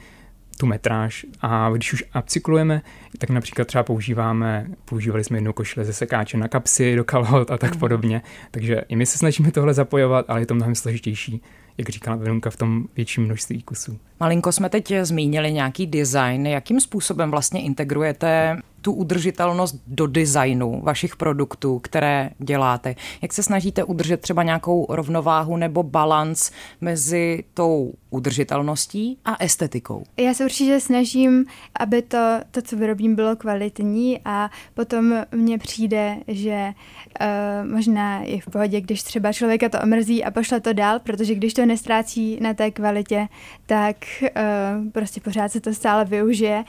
tu 0.58 0.66
metráž 0.66 1.26
a 1.40 1.70
když 1.70 1.92
už 1.92 2.04
upcyklujeme, 2.18 2.82
tak 3.18 3.30
například 3.30 3.68
třeba 3.68 3.84
používáme, 3.84 4.66
používali 4.84 5.24
jsme 5.24 5.36
jednou 5.36 5.52
košile 5.52 5.86
ze 5.86 5.92
sekáče 5.92 6.36
na 6.36 6.48
kapsy, 6.48 6.96
do 6.96 7.04
kalhot 7.04 7.50
a 7.50 7.58
tak 7.58 7.74
mm. 7.74 7.80
podobně, 7.80 8.22
takže 8.50 8.82
i 8.88 8.96
my 8.96 9.06
se 9.06 9.18
snažíme 9.18 9.50
tohle 9.50 9.74
zapojovat, 9.74 10.24
ale 10.28 10.40
je 10.40 10.46
to 10.46 10.54
mnohem 10.54 10.74
složitější, 10.74 11.42
jak 11.78 11.88
říkala 11.88 12.16
Verunka, 12.16 12.50
v 12.50 12.56
tom 12.56 12.84
větším 12.96 13.24
množství 13.24 13.62
kusů. 13.62 13.98
Malinko 14.20 14.52
jsme 14.52 14.68
teď 14.68 14.94
zmínili 15.02 15.52
nějaký 15.52 15.86
design. 15.86 16.46
Jakým 16.46 16.80
způsobem 16.80 17.30
vlastně 17.30 17.62
integrujete 17.62 18.56
tu 18.80 18.92
udržitelnost 18.92 19.82
do 19.86 20.06
designu 20.06 20.80
vašich 20.84 21.16
produktů, 21.16 21.78
které 21.78 22.30
děláte? 22.38 22.94
Jak 23.22 23.32
se 23.32 23.42
snažíte 23.42 23.84
udržet 23.84 24.20
třeba 24.20 24.42
nějakou 24.42 24.86
rovnováhu 24.88 25.56
nebo 25.56 25.82
balans 25.82 26.50
mezi 26.80 27.44
tou 27.54 27.92
udržitelností 28.10 29.18
a 29.24 29.44
estetikou? 29.44 30.04
Já 30.16 30.34
se 30.34 30.44
určitě 30.44 30.80
snažím, 30.80 31.44
aby 31.80 32.02
to, 32.02 32.40
to 32.50 32.62
co 32.62 32.76
vyrobím, 32.76 33.14
bylo 33.14 33.36
kvalitní 33.36 34.20
a 34.24 34.50
potom 34.74 35.14
mně 35.32 35.58
přijde, 35.58 36.16
že 36.28 36.72
uh, 37.20 37.70
možná 37.70 38.20
je 38.20 38.40
v 38.40 38.46
pohodě, 38.46 38.80
když 38.80 39.02
třeba 39.02 39.32
člověka 39.32 39.68
to 39.68 39.80
omrzí 39.80 40.24
a 40.24 40.30
pošle 40.30 40.60
to 40.60 40.72
dál, 40.72 40.98
protože 40.98 41.34
když 41.34 41.54
to 41.54 41.66
nestrácí 41.66 42.38
na 42.40 42.54
té 42.54 42.70
kvalitě, 42.70 43.28
tak 43.66 43.96
uh, 44.22 44.90
prostě 44.90 45.20
pořád 45.20 45.52
se 45.52 45.60
to 45.60 45.74
stále 45.74 46.04
využije. 46.04 46.64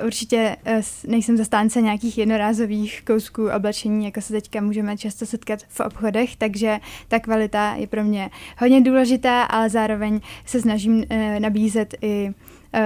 Uh, 0.00 0.06
určitě 0.06 0.56
uh, 0.66 1.10
nejsem 1.10 1.36
zastánce 1.50 1.80
nějakých 1.82 2.18
jednorázových 2.18 3.02
kousků 3.06 3.48
oblečení, 3.56 4.04
jako 4.04 4.20
se 4.20 4.32
teďka 4.32 4.60
můžeme 4.60 4.96
často 4.96 5.26
setkat 5.26 5.58
v 5.68 5.80
obchodech, 5.80 6.36
takže 6.36 6.78
ta 7.08 7.18
kvalita 7.18 7.74
je 7.74 7.86
pro 7.86 8.04
mě 8.04 8.30
hodně 8.58 8.80
důležitá, 8.80 9.42
ale 9.42 9.70
zároveň 9.70 10.20
se 10.46 10.60
snažím 10.60 10.94
uh, 10.94 11.04
nabízet 11.38 11.94
i 12.02 12.32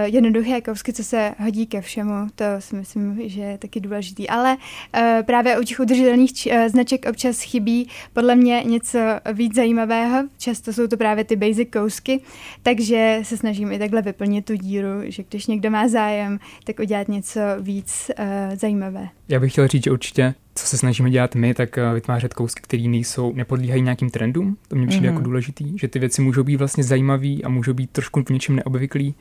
jednoduché 0.04 0.60
kousky, 0.60 0.92
co 0.92 1.04
se 1.04 1.34
hodí 1.38 1.66
ke 1.66 1.80
všemu, 1.80 2.26
to 2.34 2.44
si 2.58 2.76
myslím, 2.76 3.20
že 3.24 3.40
je 3.40 3.58
taky 3.58 3.80
důležitý. 3.80 4.28
Ale 4.28 4.56
uh, 4.56 5.02
právě 5.26 5.58
u 5.58 5.62
těch 5.62 5.80
udržitelných 5.80 6.32
uh, 6.46 6.68
značek 6.68 7.06
občas 7.10 7.40
chybí 7.40 7.88
podle 8.12 8.36
mě 8.36 8.62
něco 8.64 8.98
víc 9.32 9.54
zajímavého. 9.54 10.28
Často 10.38 10.72
jsou 10.72 10.86
to 10.86 10.96
právě 10.96 11.24
ty 11.24 11.36
basic 11.36 11.68
kousky, 11.72 12.20
takže 12.62 13.20
se 13.22 13.36
snažím 13.36 13.72
i 13.72 13.78
takhle 13.78 14.02
vyplnit 14.02 14.44
tu 14.44 14.54
díru, 14.54 14.88
že 15.04 15.22
když 15.28 15.46
někdo 15.46 15.70
má 15.70 15.88
zájem, 15.88 16.38
tak 16.64 16.78
udělat 16.78 17.08
něco 17.08 17.40
víc 17.60 18.10
zajímavé. 18.54 19.08
Já 19.28 19.40
bych 19.40 19.52
chtěl 19.52 19.68
říct, 19.68 19.84
že 19.84 19.90
určitě 19.90 20.34
co 20.54 20.66
se 20.66 20.78
snažíme 20.78 21.10
dělat 21.10 21.34
my, 21.34 21.54
tak 21.54 21.78
vytvářet 21.94 22.34
kousky, 22.34 22.62
které 22.62 22.82
nejsou, 22.82 23.32
nepodlíhají 23.32 23.82
nějakým 23.82 24.10
trendům. 24.10 24.56
To 24.68 24.76
mě 24.76 24.86
přijde 24.86 25.08
mm-hmm. 25.08 25.12
jako 25.12 25.24
důležitý, 25.24 25.78
že 25.78 25.88
ty 25.88 25.98
věci 25.98 26.22
můžou 26.22 26.42
být 26.44 26.56
vlastně 26.56 26.84
zajímavé 26.84 27.34
a 27.44 27.48
můžou 27.48 27.72
být 27.72 27.90
trošku 27.90 28.22
v 28.22 28.30
něčem 28.30 28.56
neobvyklý 28.56 29.14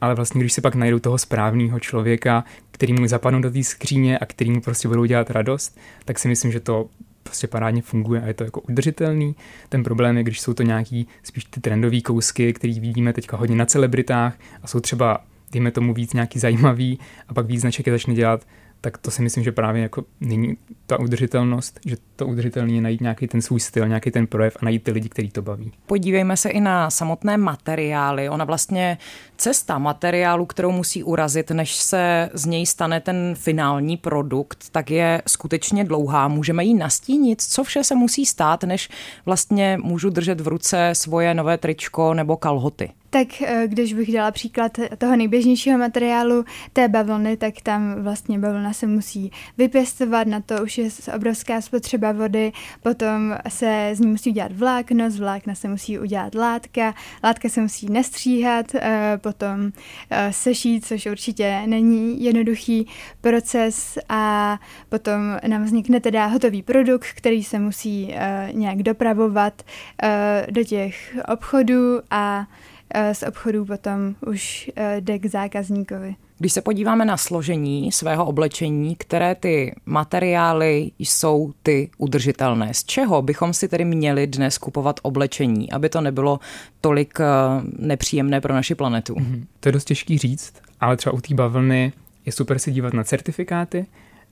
ale 0.00 0.14
vlastně 0.14 0.40
když 0.40 0.52
si 0.52 0.60
pak 0.60 0.74
najdou 0.74 0.98
toho 0.98 1.18
správného 1.18 1.80
člověka, 1.80 2.44
který 2.70 2.92
mu 2.92 3.06
zapadnou 3.06 3.40
do 3.40 3.50
té 3.50 3.62
skříně 3.62 4.18
a 4.18 4.26
který 4.26 4.50
mu 4.50 4.60
prostě 4.60 4.88
budou 4.88 5.04
dělat 5.04 5.30
radost, 5.30 5.78
tak 6.04 6.18
si 6.18 6.28
myslím, 6.28 6.52
že 6.52 6.60
to 6.60 6.88
prostě 7.22 7.46
parádně 7.46 7.82
funguje 7.82 8.22
a 8.22 8.26
je 8.26 8.34
to 8.34 8.44
jako 8.44 8.60
udržitelný. 8.60 9.36
Ten 9.68 9.84
problém 9.84 10.16
je, 10.16 10.22
když 10.22 10.40
jsou 10.40 10.54
to 10.54 10.62
nějaký 10.62 11.06
spíš 11.22 11.44
ty 11.44 11.60
trendové 11.60 12.00
kousky, 12.00 12.52
který 12.52 12.80
vidíme 12.80 13.12
teďka 13.12 13.36
hodně 13.36 13.56
na 13.56 13.66
celebritách 13.66 14.38
a 14.62 14.66
jsou 14.66 14.80
třeba 14.80 15.24
dejme 15.52 15.70
tomu 15.70 15.94
víc 15.94 16.12
nějaký 16.12 16.38
zajímavý 16.38 16.98
a 17.28 17.34
pak 17.34 17.46
víc 17.46 17.60
značek 17.60 17.86
je 17.86 17.92
začne 17.92 18.14
dělat, 18.14 18.46
tak 18.80 18.98
to 18.98 19.10
si 19.10 19.22
myslím, 19.22 19.44
že 19.44 19.52
právě 19.52 19.82
jako 19.82 20.04
není 20.20 20.56
ta 20.86 21.00
udržitelnost, 21.00 21.80
že 21.86 21.96
to 22.16 22.26
udržitelný 22.26 22.74
je 22.74 22.80
najít 22.80 23.00
nějaký 23.00 23.26
ten 23.26 23.42
svůj 23.42 23.60
styl, 23.60 23.88
nějaký 23.88 24.10
ten 24.10 24.26
projev 24.26 24.56
a 24.60 24.64
najít 24.64 24.82
ty 24.82 24.90
lidi, 24.90 25.08
který 25.08 25.30
to 25.30 25.42
baví. 25.42 25.72
Podívejme 25.86 26.36
se 26.36 26.50
i 26.50 26.60
na 26.60 26.90
samotné 26.90 27.36
materiály. 27.36 28.28
Ona 28.28 28.44
vlastně 28.44 28.98
cesta 29.36 29.78
materiálu, 29.78 30.46
kterou 30.46 30.70
musí 30.70 31.02
urazit, 31.02 31.50
než 31.50 31.74
se 31.74 32.30
z 32.34 32.46
něj 32.46 32.66
stane 32.66 33.00
ten 33.00 33.34
finální 33.38 33.96
produkt, 33.96 34.64
tak 34.72 34.90
je 34.90 35.22
skutečně 35.26 35.84
dlouhá. 35.84 36.28
Můžeme 36.28 36.64
jí 36.64 36.74
nastínit, 36.74 37.42
co 37.42 37.64
vše 37.64 37.84
se 37.84 37.94
musí 37.94 38.26
stát, 38.26 38.64
než 38.64 38.88
vlastně 39.26 39.78
můžu 39.82 40.10
držet 40.10 40.40
v 40.40 40.48
ruce 40.48 40.90
svoje 40.92 41.34
nové 41.34 41.58
tričko 41.58 42.14
nebo 42.14 42.36
kalhoty. 42.36 42.90
Tak 43.10 43.42
eh, 43.42 43.62
když 43.66 43.94
bych 43.94 44.12
dala 44.12 44.30
příklad 44.30 44.78
toho 44.98 45.16
nejběžnějšího 45.16 45.78
materiálu, 45.78 46.44
té 46.72 46.88
bavlny, 46.88 47.36
tak 47.36 47.54
tam 47.62 48.02
vlastně 48.02 48.38
bavlna 48.38 48.72
se 48.72 48.86
musí 48.86 49.32
vypěstovat, 49.58 50.26
na 50.26 50.40
to 50.40 50.62
už 50.62 50.78
je 50.78 50.88
obrovská 51.16 51.60
spotřeba 51.60 52.12
vody, 52.12 52.52
potom 52.82 53.36
se 53.48 53.90
z 53.92 54.00
ní 54.00 54.06
musí 54.06 54.30
udělat 54.30 54.52
vlákno, 54.52 55.10
z 55.10 55.18
vlákna 55.18 55.54
se 55.54 55.68
musí 55.68 55.98
udělat 55.98 56.34
látka, 56.34 56.94
látka 57.24 57.48
se 57.48 57.60
musí 57.60 57.86
nestříhat, 57.90 58.74
eh, 58.74 59.18
potom 59.22 59.72
eh, 60.10 60.32
sešít, 60.32 60.86
což 60.86 61.06
určitě 61.06 61.62
není 61.66 62.24
jednoduchý 62.24 62.86
proces 63.20 63.98
a 64.08 64.58
potom 64.88 65.20
nám 65.46 65.64
vznikne 65.64 66.00
teda 66.00 66.26
hotový 66.26 66.62
produkt, 66.62 67.06
který 67.14 67.44
se 67.44 67.58
musí 67.58 68.14
nějak 68.52 68.82
dopravovat 68.82 69.62
do 70.50 70.64
těch 70.64 71.16
obchodů 71.28 72.00
a 72.10 72.46
z 73.12 73.22
obchodů 73.22 73.64
potom 73.64 74.14
už 74.26 74.70
eh, 74.76 74.96
jde 75.00 75.18
k 75.18 75.26
zákazníkovi. 75.26 76.14
Když 76.38 76.52
se 76.52 76.60
podíváme 76.60 77.04
na 77.04 77.16
složení 77.16 77.92
svého 77.92 78.26
oblečení, 78.26 78.96
které 78.96 79.34
ty 79.34 79.74
materiály 79.86 80.90
jsou 80.98 81.52
ty 81.62 81.90
udržitelné, 81.98 82.74
z 82.74 82.84
čeho 82.84 83.22
bychom 83.22 83.52
si 83.52 83.68
tedy 83.68 83.84
měli 83.84 84.26
dnes 84.26 84.58
kupovat 84.58 85.00
oblečení, 85.02 85.72
aby 85.72 85.88
to 85.88 86.00
nebylo 86.00 86.40
tolik 86.80 87.20
eh, 87.20 87.24
nepříjemné 87.78 88.40
pro 88.40 88.54
naši 88.54 88.74
planetu? 88.74 89.14
Mm-hmm. 89.14 89.44
To 89.60 89.68
je 89.68 89.72
dost 89.72 89.84
těžký 89.84 90.18
říct, 90.18 90.52
ale 90.80 90.96
třeba 90.96 91.12
u 91.12 91.20
té 91.20 91.34
bavlny 91.34 91.92
je 92.26 92.32
super 92.32 92.58
se 92.58 92.70
dívat 92.70 92.92
na 92.92 93.04
certifikáty, 93.04 93.86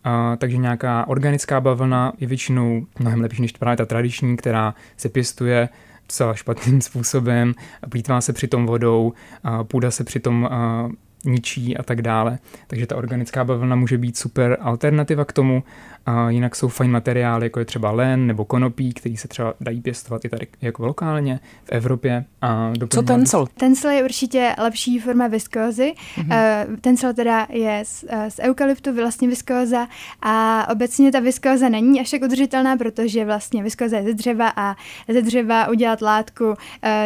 Uh, 0.06 0.36
takže 0.36 0.56
nějaká 0.56 1.08
organická 1.08 1.60
bavlna 1.60 2.12
je 2.18 2.26
většinou 2.26 2.86
mnohem 2.98 3.20
lepší 3.20 3.42
než 3.42 3.52
právě 3.52 3.76
ta 3.76 3.86
tradiční, 3.86 4.36
která 4.36 4.74
se 4.96 5.08
pěstuje 5.08 5.68
docela 6.08 6.34
špatným 6.34 6.80
způsobem, 6.80 7.54
plítvá 7.90 8.20
se 8.20 8.32
přitom 8.32 8.66
vodou, 8.66 9.12
půda 9.62 9.90
se 9.90 10.04
přitom 10.04 10.48
ničí 11.24 11.76
a 11.76 11.82
tak 11.82 12.02
dále. 12.02 12.38
Takže 12.66 12.86
ta 12.86 12.96
organická 12.96 13.44
bavlna 13.44 13.76
může 13.76 13.98
být 13.98 14.16
super 14.16 14.56
alternativa 14.60 15.24
k 15.24 15.32
tomu 15.32 15.62
a 16.06 16.30
jinak 16.30 16.56
jsou 16.56 16.68
fajn 16.68 16.90
materiály, 16.90 17.46
jako 17.46 17.58
je 17.58 17.64
třeba 17.64 17.90
len 17.90 18.26
nebo 18.26 18.44
konopí, 18.44 18.92
který 18.92 19.16
se 19.16 19.28
třeba 19.28 19.54
dají 19.60 19.80
pěstovat 19.80 20.24
i 20.24 20.28
tady 20.28 20.46
jako 20.60 20.86
lokálně 20.86 21.40
v 21.64 21.72
Evropě. 21.72 22.24
A 22.42 22.72
Co 22.88 23.02
tencel? 23.02 23.46
Tencel 23.46 23.90
je 23.90 24.04
určitě 24.04 24.54
lepší 24.58 24.98
forma 24.98 25.26
viskózy. 25.26 25.94
Mm-hmm. 26.16 26.68
Uh, 26.68 26.76
tencel 26.76 27.14
teda 27.14 27.46
je 27.50 27.82
z, 27.86 28.02
uh, 28.02 28.28
z 28.28 28.38
eukalyptu, 28.38 28.94
vlastně 28.94 29.28
viskóza 29.28 29.88
a 30.22 30.66
obecně 30.72 31.12
ta 31.12 31.20
viskóza 31.20 31.68
není 31.68 32.00
až 32.00 32.10
tak 32.10 32.22
udržitelná, 32.22 32.76
protože 32.76 33.24
vlastně 33.24 33.62
viskóza 33.62 33.96
je 33.96 34.02
ze 34.02 34.14
dřeva 34.14 34.52
a 34.56 34.76
ze 35.08 35.22
dřeva 35.22 35.68
udělat 35.68 36.02
látku 36.02 36.44
uh, 36.44 36.54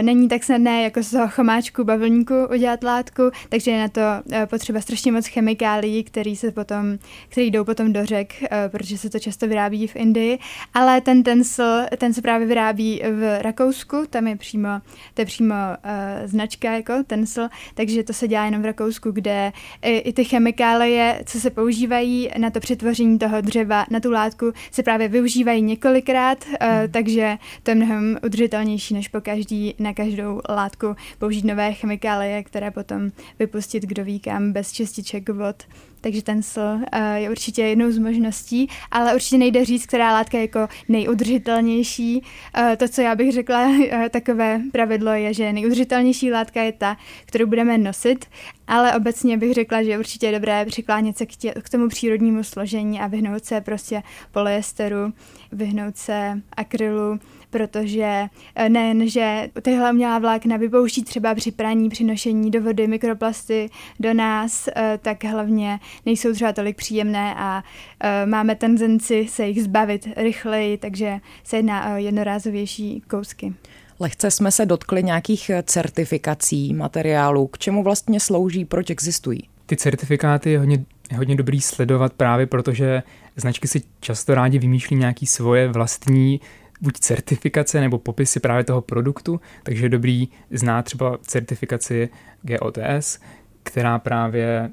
není 0.02 0.28
tak 0.28 0.45
snadné 0.45 0.83
jako 0.83 1.02
z 1.02 1.11
toho 1.11 1.28
chomáčku 1.28 1.85
bavlníku 1.85 2.35
udělat 2.54 2.83
látku, 2.83 3.23
takže 3.49 3.71
je 3.71 3.81
na 3.81 3.88
to 3.88 4.01
potřeba 4.47 4.80
strašně 4.80 5.12
moc 5.12 5.26
chemikálií, 5.26 6.04
který 6.04 6.37
se 6.37 6.52
potom, 6.52 6.99
který 7.28 7.50
jdou 7.50 7.64
potom 7.64 7.92
do 7.92 8.06
řek, 8.06 8.35
uh, 8.42 8.49
protože 8.68 8.92
že 8.92 8.99
se 8.99 9.11
to 9.11 9.18
často 9.18 9.49
vyrábí 9.49 9.87
v 9.87 9.97
Indii, 9.97 10.38
ale 10.75 11.00
ten 11.00 11.23
tencel, 11.23 11.87
ten 11.97 12.14
se 12.14 12.23
právě 12.23 12.47
vyrábí 12.47 13.02
v 13.04 13.42
Rakousku, 13.42 14.04
tam 14.11 14.26
je 14.26 14.37
přímo, 14.37 14.68
to 15.14 15.23
je 15.23 15.26
přímo 15.26 15.54
uh, 15.54 16.28
značka 16.28 16.73
jako 16.73 16.92
tencel, 17.06 17.49
takže 17.75 18.02
to 18.02 18.12
se 18.12 18.28
dělá 18.28 18.44
jenom 18.44 18.62
v 18.62 18.64
Rakousku, 18.64 19.11
kde 19.11 19.52
i, 19.82 19.99
i 19.99 20.12
ty 20.12 20.25
chemikálie, 20.25 21.23
co 21.26 21.40
se 21.40 21.50
používají 21.50 22.30
na 22.38 22.50
to 22.50 22.61
přetvoření 22.61 23.18
toho 23.18 23.40
dřeva, 23.40 23.87
na 23.90 24.00
tu 24.00 24.11
látku, 24.11 24.52
se 24.71 24.82
právě 24.82 25.09
využívají 25.09 25.62
několikrát, 25.62 26.44
uh, 26.47 26.68
hmm. 26.68 26.90
takže 26.90 27.38
to 27.62 27.71
je 27.71 27.75
mnohem 27.75 28.18
udržitelnější, 28.25 28.94
než 28.94 29.09
po 29.09 29.21
každý 29.21 29.75
na 29.78 29.94
každou 29.94 30.40
látku 30.49 30.97
použít 31.18 31.44
nové 31.44 31.73
chemikálie, 31.73 32.42
které 32.42 32.71
potom 32.71 33.11
vypustit 33.38 33.85
kdo 33.92 34.04
ví 34.04 34.20
kam 34.20 34.52
bez 34.52 34.72
čističek 34.72 35.28
vod 35.28 35.56
takže 36.02 36.22
ten 36.22 36.42
sl 36.42 36.61
uh, 36.61 36.80
je 37.14 37.30
určitě 37.30 37.62
jednou 37.62 37.90
z 37.90 37.99
možností, 37.99 38.68
ale 38.90 39.14
určitě 39.14 39.38
nejde 39.38 39.64
říct, 39.64 39.87
která 39.87 40.12
látka 40.12 40.38
je 40.38 40.42
jako 40.42 40.68
nejudržitelnější. 40.88 42.22
Uh, 42.58 42.76
to, 42.76 42.88
co 42.88 43.00
já 43.00 43.14
bych 43.14 43.32
řekla, 43.32 43.68
uh, 43.68 44.08
takové 44.11 44.61
pravidlo 44.72 45.11
je, 45.11 45.34
že 45.34 45.52
nejudržitelnější 45.52 46.32
látka 46.32 46.62
je 46.62 46.72
ta, 46.72 46.96
kterou 47.26 47.46
budeme 47.46 47.78
nosit, 47.78 48.26
ale 48.66 48.96
obecně 48.96 49.38
bych 49.38 49.52
řekla, 49.52 49.82
že 49.82 49.99
určitě 49.99 50.26
je 50.26 50.32
dobré 50.32 50.64
přiklánět 50.64 51.18
se 51.18 51.26
k, 51.26 51.37
tě, 51.37 51.54
k 51.62 51.68
tomu 51.68 51.88
přírodnímu 51.88 52.44
složení 52.44 53.00
a 53.00 53.06
vyhnout 53.06 53.44
se 53.44 53.61
prostě 53.61 54.02
polyesteru, 54.32 55.12
vyhnout 55.52 55.96
se 55.96 56.40
akrylu, 56.56 57.18
protože 57.52 58.26
eh, 58.54 58.68
nejen, 58.68 59.09
že 59.09 59.49
tyhle 59.62 59.92
umělá 59.92 60.18
vlákna 60.18 60.56
vypouští 60.56 61.04
třeba 61.04 61.35
při 61.35 61.50
praní, 61.50 61.88
při 61.88 62.04
nošení 62.04 62.50
do 62.50 62.62
vody 62.62 62.87
mikroplasty 62.87 63.71
do 64.00 64.14
nás, 64.14 64.68
eh, 64.76 64.99
tak 65.02 65.25
hlavně 65.25 65.80
nejsou 66.06 66.32
třeba 66.32 66.52
tolik 66.52 66.76
příjemné 66.76 67.35
a 67.37 67.64
eh, 68.00 68.26
máme 68.26 68.54
tendenci 68.54 69.26
se 69.28 69.47
jich 69.47 69.62
zbavit 69.62 70.09
rychleji, 70.16 70.78
takže 70.78 71.18
se 71.44 71.56
jedná 71.56 71.94
o 71.94 71.97
jednorázovější 71.97 73.02
kousky. 73.11 73.54
Lehce 74.00 74.30
jsme 74.30 74.50
se 74.50 74.66
dotkli 74.66 75.02
nějakých 75.02 75.50
certifikací 75.62 76.75
materiálu. 76.75 77.47
K 77.47 77.59
čemu 77.59 77.82
vlastně 77.82 78.21
slouží, 78.21 78.64
proč 78.64 78.90
existují? 78.90 79.40
Ty 79.66 79.76
certifikáty 79.76 80.50
je 80.50 80.59
hodně, 80.59 80.85
je 81.11 81.16
hodně 81.16 81.37
dobrý 81.37 81.61
sledovat 81.61 82.12
právě 82.12 82.47
protože 82.47 83.02
značky 83.37 83.68
si 83.68 83.82
často 84.00 84.35
rádi 84.35 84.59
vymýšlí 84.59 84.97
nějaký 84.97 85.26
svoje 85.26 85.68
vlastní 85.68 86.40
buď 86.82 86.98
certifikace 86.98 87.80
nebo 87.80 87.98
popisy 87.98 88.40
právě 88.40 88.64
toho 88.64 88.80
produktu, 88.80 89.40
takže 89.62 89.84
je 89.84 89.88
dobrý 89.88 90.28
znát 90.50 90.82
třeba 90.82 91.18
certifikaci 91.22 92.08
GOTS, 92.42 93.18
která 93.62 93.98
právě, 93.98 94.70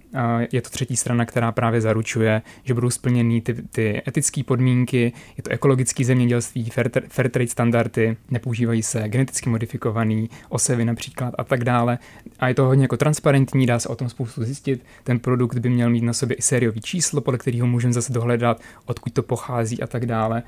je 0.51 0.61
to 0.61 0.69
třetí 0.69 0.95
strana, 0.97 1.25
která 1.25 1.51
právě 1.51 1.81
zaručuje, 1.81 2.41
že 2.63 2.73
budou 2.73 2.89
splněny 2.89 3.41
ty, 3.41 3.53
ty 3.53 4.01
etické 4.07 4.43
podmínky, 4.43 5.13
je 5.37 5.43
to 5.43 5.49
ekologické 5.49 6.05
zemědělství, 6.05 6.69
fair, 6.69 6.89
fair 7.09 7.29
trade 7.29 7.47
standardy, 7.47 8.17
nepoužívají 8.31 8.83
se 8.83 9.09
geneticky 9.09 9.49
modifikované 9.49 10.25
osevy 10.49 10.85
například 10.85 11.33
a 11.37 11.43
tak 11.43 11.63
dále. 11.63 11.97
A 12.39 12.47
je 12.47 12.53
to 12.53 12.65
hodně 12.65 12.83
jako 12.83 12.97
transparentní, 12.97 13.65
dá 13.65 13.79
se 13.79 13.89
o 13.89 13.95
tom 13.95 14.09
spoustu 14.09 14.43
zjistit. 14.43 14.85
Ten 15.03 15.19
produkt 15.19 15.57
by 15.57 15.69
měl 15.69 15.89
mít 15.89 16.03
na 16.03 16.13
sobě 16.13 16.37
i 16.37 16.41
sériový 16.41 16.81
číslo, 16.81 17.21
podle 17.21 17.37
kterého 17.37 17.67
můžeme 17.67 17.93
zase 17.93 18.13
dohledat, 18.13 18.61
odkud 18.85 19.13
to 19.13 19.23
pochází 19.23 19.81
a 19.81 19.87
tak 19.87 20.05
dále. 20.05 20.43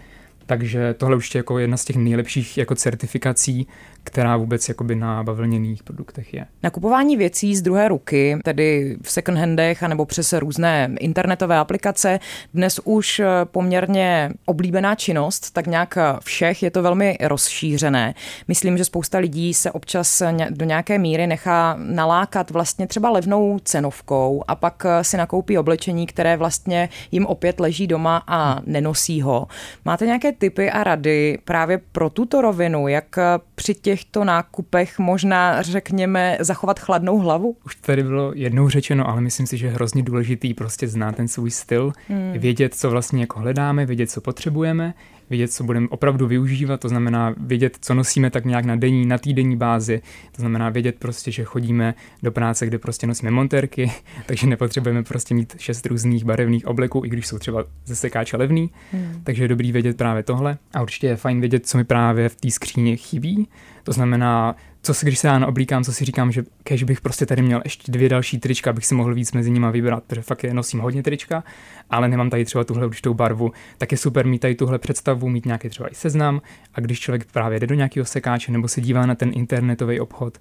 Takže 0.45 0.93
tohle 0.93 1.15
už 1.15 1.35
je 1.35 1.39
jako 1.39 1.59
jedna 1.59 1.77
z 1.77 1.85
těch 1.85 1.95
nejlepších 1.95 2.57
jako 2.57 2.75
certifikací, 2.75 3.67
která 4.03 4.37
vůbec 4.37 4.69
jakoby 4.69 4.95
na 4.95 5.23
bavlněných 5.23 5.83
produktech 5.83 6.33
je. 6.33 6.45
Nakupování 6.63 7.17
věcí 7.17 7.55
z 7.55 7.61
druhé 7.61 7.87
ruky, 7.87 8.37
tedy 8.43 8.97
v 9.01 9.11
second 9.11 9.37
handech 9.37 9.83
anebo 9.83 10.05
přes 10.05 10.33
různé 10.33 10.89
internetové 10.99 11.57
aplikace, 11.57 12.19
dnes 12.53 12.79
už 12.83 13.21
poměrně 13.43 14.31
oblíbená 14.45 14.95
činnost, 14.95 15.51
tak 15.51 15.67
nějak 15.67 15.97
všech 16.23 16.63
je 16.63 16.71
to 16.71 16.81
velmi 16.81 17.17
rozšířené. 17.21 18.13
Myslím, 18.47 18.77
že 18.77 18.85
spousta 18.85 19.17
lidí 19.17 19.53
se 19.53 19.71
občas 19.71 20.21
do 20.49 20.65
nějaké 20.65 20.97
míry 20.97 21.27
nechá 21.27 21.75
nalákat 21.79 22.51
vlastně 22.51 22.87
třeba 22.87 23.09
levnou 23.09 23.59
cenovkou 23.59 24.43
a 24.47 24.55
pak 24.55 24.85
si 25.01 25.17
nakoupí 25.17 25.57
oblečení, 25.57 26.07
které 26.07 26.37
vlastně 26.37 26.89
jim 27.11 27.25
opět 27.25 27.59
leží 27.59 27.87
doma 27.87 28.23
a 28.27 28.61
nenosí 28.65 29.21
ho. 29.21 29.47
Máte 29.85 30.05
nějaké 30.05 30.31
tipy 30.31 30.71
a 30.71 30.83
rady 30.83 31.37
právě 31.45 31.81
pro 31.91 32.09
tuto 32.09 32.41
rovinu, 32.41 32.87
jak 32.87 33.15
při 33.55 33.75
těchto 33.91 34.23
nákupech 34.23 34.99
možná, 34.99 35.61
řekněme, 35.61 36.37
zachovat 36.39 36.79
chladnou 36.79 37.19
hlavu? 37.19 37.57
Už 37.65 37.75
tady 37.75 38.03
bylo 38.03 38.31
jednou 38.35 38.69
řečeno, 38.69 39.09
ale 39.09 39.21
myslím 39.21 39.47
si, 39.47 39.57
že 39.57 39.67
je 39.67 39.71
hrozně 39.73 40.03
důležitý 40.03 40.53
prostě 40.53 40.87
znát 40.87 41.15
ten 41.15 41.27
svůj 41.27 41.51
styl, 41.51 41.93
hmm. 42.07 42.33
vědět, 42.37 42.75
co 42.75 42.89
vlastně 42.89 43.21
jako 43.21 43.39
hledáme, 43.39 43.85
vědět, 43.85 44.11
co 44.11 44.21
potřebujeme, 44.21 44.93
vědět, 45.31 45.51
co 45.51 45.63
budeme 45.63 45.87
opravdu 45.89 46.27
využívat, 46.27 46.79
to 46.79 46.89
znamená 46.89 47.35
vědět, 47.37 47.77
co 47.81 47.93
nosíme 47.93 48.29
tak 48.29 48.45
nějak 48.45 48.65
na 48.65 48.75
denní, 48.75 49.05
na 49.05 49.17
týdenní 49.17 49.55
bázi, 49.55 50.01
to 50.31 50.41
znamená 50.41 50.69
vědět 50.69 50.95
prostě, 50.99 51.31
že 51.31 51.43
chodíme 51.43 51.93
do 52.23 52.31
práce, 52.31 52.65
kde 52.65 52.79
prostě 52.79 53.07
nosíme 53.07 53.31
monterky, 53.31 53.91
takže 54.25 54.47
nepotřebujeme 54.47 55.03
prostě 55.03 55.35
mít 55.35 55.55
šest 55.59 55.85
různých 55.85 56.25
barevných 56.25 56.67
obleků, 56.67 57.05
i 57.05 57.09
když 57.09 57.27
jsou 57.27 57.39
třeba 57.39 57.65
ze 57.85 57.95
sekáče 57.95 58.37
levný, 58.37 58.69
hmm. 58.91 59.21
takže 59.23 59.43
je 59.43 59.47
dobrý 59.47 59.71
vědět 59.71 59.97
právě 59.97 60.23
tohle 60.23 60.57
a 60.73 60.81
určitě 60.81 61.07
je 61.07 61.15
fajn 61.15 61.39
vědět, 61.39 61.67
co 61.67 61.77
mi 61.77 61.83
právě 61.83 62.29
v 62.29 62.35
té 62.35 62.51
skříně 62.51 62.95
chybí, 62.95 63.47
to 63.83 63.91
znamená 63.91 64.55
co 64.83 64.93
si, 64.93 65.05
když 65.05 65.19
se 65.19 65.27
ráno 65.27 65.47
oblíkám, 65.47 65.83
co 65.83 65.93
si 65.93 66.05
říkám, 66.05 66.31
že 66.31 66.43
kež 66.63 66.83
bych 66.83 67.01
prostě 67.01 67.25
tady 67.25 67.41
měl 67.41 67.61
ještě 67.63 67.91
dvě 67.91 68.09
další 68.09 68.39
trička, 68.39 68.69
abych 68.69 68.85
si 68.85 68.95
mohl 68.95 69.13
víc 69.13 69.31
mezi 69.31 69.51
nimi 69.51 69.67
vybrat, 69.71 70.03
protože 70.07 70.21
fakt 70.21 70.43
je 70.43 70.53
nosím 70.53 70.79
hodně 70.79 71.03
trička, 71.03 71.43
ale 71.89 72.07
nemám 72.07 72.29
tady 72.29 72.45
třeba 72.45 72.63
tuhle 72.63 72.85
určitou 72.85 73.13
barvu, 73.13 73.51
tak 73.77 73.91
je 73.91 73.97
super 73.97 74.25
mít 74.25 74.39
tady 74.39 74.55
tuhle 74.55 74.79
představu, 74.79 75.29
mít 75.29 75.45
nějaký 75.45 75.69
třeba 75.69 75.89
i 75.89 75.95
seznam 75.95 76.41
a 76.73 76.79
když 76.79 76.99
člověk 76.99 77.25
právě 77.25 77.59
jde 77.59 77.67
do 77.67 77.75
nějakého 77.75 78.05
sekáče 78.05 78.51
nebo 78.51 78.67
se 78.67 78.81
dívá 78.81 79.05
na 79.05 79.15
ten 79.15 79.31
internetový 79.33 79.99
obchod, 79.99 80.37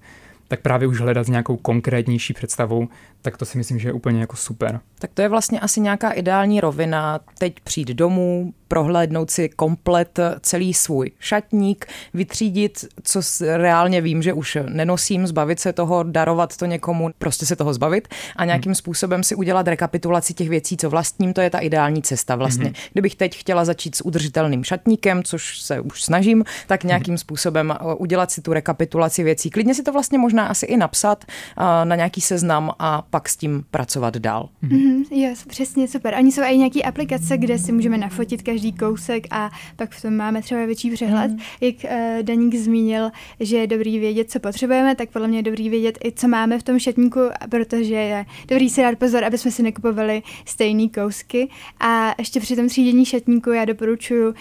tak 0.47 0.61
právě 0.61 0.87
už 0.87 0.99
hledat 0.99 1.25
s 1.25 1.29
nějakou 1.29 1.57
konkrétnější 1.57 2.33
představou, 2.33 2.87
tak 3.21 3.37
to 3.37 3.45
si 3.45 3.57
myslím, 3.57 3.79
že 3.79 3.89
je 3.89 3.93
úplně 3.93 4.19
jako 4.19 4.35
super. 4.35 4.79
Tak 4.99 5.11
to 5.13 5.21
je 5.21 5.29
vlastně 5.29 5.59
asi 5.59 5.81
nějaká 5.81 6.11
ideální 6.11 6.61
rovina. 6.61 7.19
Teď 7.37 7.59
přijít 7.59 7.87
domů, 7.87 8.53
prohlédnout 8.71 9.31
si 9.31 9.49
komplet 9.49 10.19
celý 10.41 10.73
svůj 10.73 11.11
šatník, 11.19 11.85
vytřídit, 12.13 12.85
co 13.03 13.21
reálně 13.41 14.01
vím, 14.01 14.21
že 14.21 14.33
už 14.33 14.57
nenosím, 14.69 15.27
zbavit 15.27 15.59
se 15.59 15.73
toho, 15.73 16.03
darovat 16.03 16.57
to 16.57 16.65
někomu, 16.65 17.09
prostě 17.17 17.45
se 17.45 17.55
toho 17.55 17.73
zbavit 17.73 18.07
a 18.35 18.45
nějakým 18.45 18.75
způsobem 18.75 19.23
si 19.23 19.35
udělat 19.35 19.67
rekapitulaci 19.67 20.33
těch 20.33 20.49
věcí, 20.49 20.77
co 20.77 20.89
vlastním, 20.89 21.33
to 21.33 21.41
je 21.41 21.49
ta 21.49 21.59
ideální 21.59 22.01
cesta 22.01 22.35
vlastně. 22.35 22.65
Hmm. 22.65 22.73
Kdybych 22.93 23.15
teď 23.15 23.37
chtěla 23.37 23.65
začít 23.65 23.95
s 23.95 24.05
udržitelným 24.05 24.63
šatníkem, 24.63 25.23
což 25.23 25.61
se 25.61 25.79
už 25.79 26.03
snažím, 26.03 26.43
tak 26.67 26.83
nějakým 26.83 27.11
hmm. 27.11 27.17
způsobem 27.17 27.73
uh, 27.81 27.93
udělat 27.97 28.31
si 28.31 28.41
tu 28.41 28.53
rekapitulaci 28.53 29.23
věcí. 29.23 29.49
Klidně 29.49 29.75
si 29.75 29.83
to 29.83 29.91
vlastně 29.91 30.17
možná 30.17 30.47
asi 30.47 30.65
i 30.65 30.77
napsat 30.77 31.25
uh, 31.27 31.63
na 31.83 31.95
nějaký 31.95 32.21
seznam 32.21 32.71
a 32.79 33.01
pak 33.09 33.29
s 33.29 33.35
tím 33.37 33.63
pracovat 33.71 34.17
dál. 34.17 34.49
Mm-hmm, 34.63 35.03
jo, 35.11 35.35
přesně, 35.47 35.87
super. 35.87 36.15
Oni 36.19 36.31
jsou 36.31 36.41
i 36.41 36.57
nějaké 36.57 36.81
aplikace, 36.81 37.37
kde 37.37 37.57
si 37.57 37.71
můžeme 37.71 37.97
nafotit 37.97 38.41
každý 38.41 38.60
každý 38.61 38.77
kousek 38.77 39.27
a 39.31 39.51
pak 39.75 39.91
v 39.91 40.01
tom 40.01 40.15
máme 40.15 40.41
třeba 40.41 40.65
větší 40.65 40.91
přehled. 40.91 41.31
Mm. 41.31 41.39
Jak 41.61 41.75
uh, 41.83 41.91
Daník 42.21 42.55
zmínil, 42.55 43.11
že 43.39 43.57
je 43.57 43.67
dobrý 43.67 43.99
vědět, 43.99 44.31
co 44.31 44.39
potřebujeme, 44.39 44.95
tak 44.95 45.09
podle 45.09 45.27
mě 45.27 45.37
je 45.37 45.43
dobrý 45.43 45.69
vědět 45.69 45.97
i, 46.05 46.11
co 46.11 46.27
máme 46.27 46.59
v 46.59 46.63
tom 46.63 46.79
šatníku, 46.79 47.19
protože 47.49 47.95
je 47.95 48.25
dobrý 48.47 48.69
si 48.69 48.81
dát 48.81 48.97
pozor, 48.97 49.23
aby 49.23 49.37
jsme 49.37 49.51
si 49.51 49.63
nekupovali 49.63 50.23
stejné 50.45 50.87
kousky. 50.87 51.49
A 51.79 52.15
ještě 52.17 52.39
při 52.39 52.55
tom 52.55 52.67
třídění 52.67 53.05
šatníku 53.05 53.51
já 53.51 53.65
doporučuji 53.65 54.27
uh, 54.27 54.33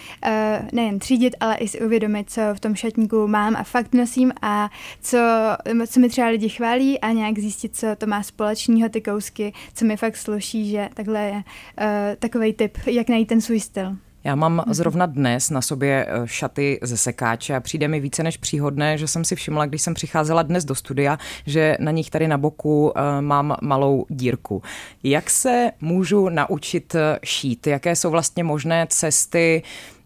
nejen 0.73 0.99
třídit, 0.99 1.37
ale 1.41 1.57
i 1.57 1.69
si 1.69 1.81
uvědomit, 1.81 2.31
co 2.31 2.41
v 2.55 2.61
tom 2.61 2.75
šatníku 2.75 3.27
mám 3.29 3.57
a 3.57 3.63
fakt 3.63 3.95
nosím 3.95 4.33
a 4.43 4.71
co, 5.01 5.19
co 5.87 6.01
mi 6.01 6.09
třeba 6.09 6.29
lidi 6.29 6.49
chválí 6.49 7.01
a 7.01 7.13
nějak 7.13 7.39
zjistit, 7.39 7.77
co 7.77 7.87
to 7.99 8.07
má 8.07 8.23
společného 8.23 8.89
ty 8.89 9.01
kousky, 9.01 9.53
co 9.75 9.85
mi 9.85 9.97
fakt 9.97 10.17
sluší, 10.17 10.71
že 10.71 10.89
takhle 10.95 11.21
je 11.21 11.33
uh, 11.33 11.43
takový 12.19 12.53
tip, 12.53 12.79
jak 12.87 13.09
najít 13.09 13.29
ten 13.29 13.41
svůj 13.41 13.61
styl. 13.61 13.97
Já 14.25 14.35
mám 14.35 14.65
zrovna 14.71 15.07
dnes 15.07 15.51
na 15.51 15.63
sobě 15.63 16.07
eh, 16.09 16.23
šaty 16.25 16.79
ze 16.83 16.97
sekáče 16.97 17.55
a 17.55 17.61
přijde 17.61 17.89
mi 17.89 18.01
více 18.01 18.23
než 18.23 18.37
příhodné, 18.37 18.99
že 18.99 19.09
jsem 19.09 19.25
si 19.25 19.37
všimla, 19.37 19.67
když 19.67 19.83
jsem 19.83 19.95
přicházela 19.95 20.43
dnes 20.43 20.65
do 20.65 20.75
studia, 20.75 21.19
že 21.47 21.77
na 21.81 21.91
nich 21.91 22.11
tady 22.11 22.29
na 22.29 22.39
boku 22.39 22.93
eh, 22.97 23.21
mám 23.21 23.57
malou 23.63 24.07
dírku. 24.11 24.63
Jak 25.03 25.31
se 25.31 25.71
můžu 25.81 26.29
naučit 26.29 26.95
eh, 26.95 27.19
šít? 27.25 27.67
Jaké 27.67 27.97
jsou 27.97 28.11
vlastně 28.11 28.45
možné 28.45 28.87
cesty? 28.91 29.63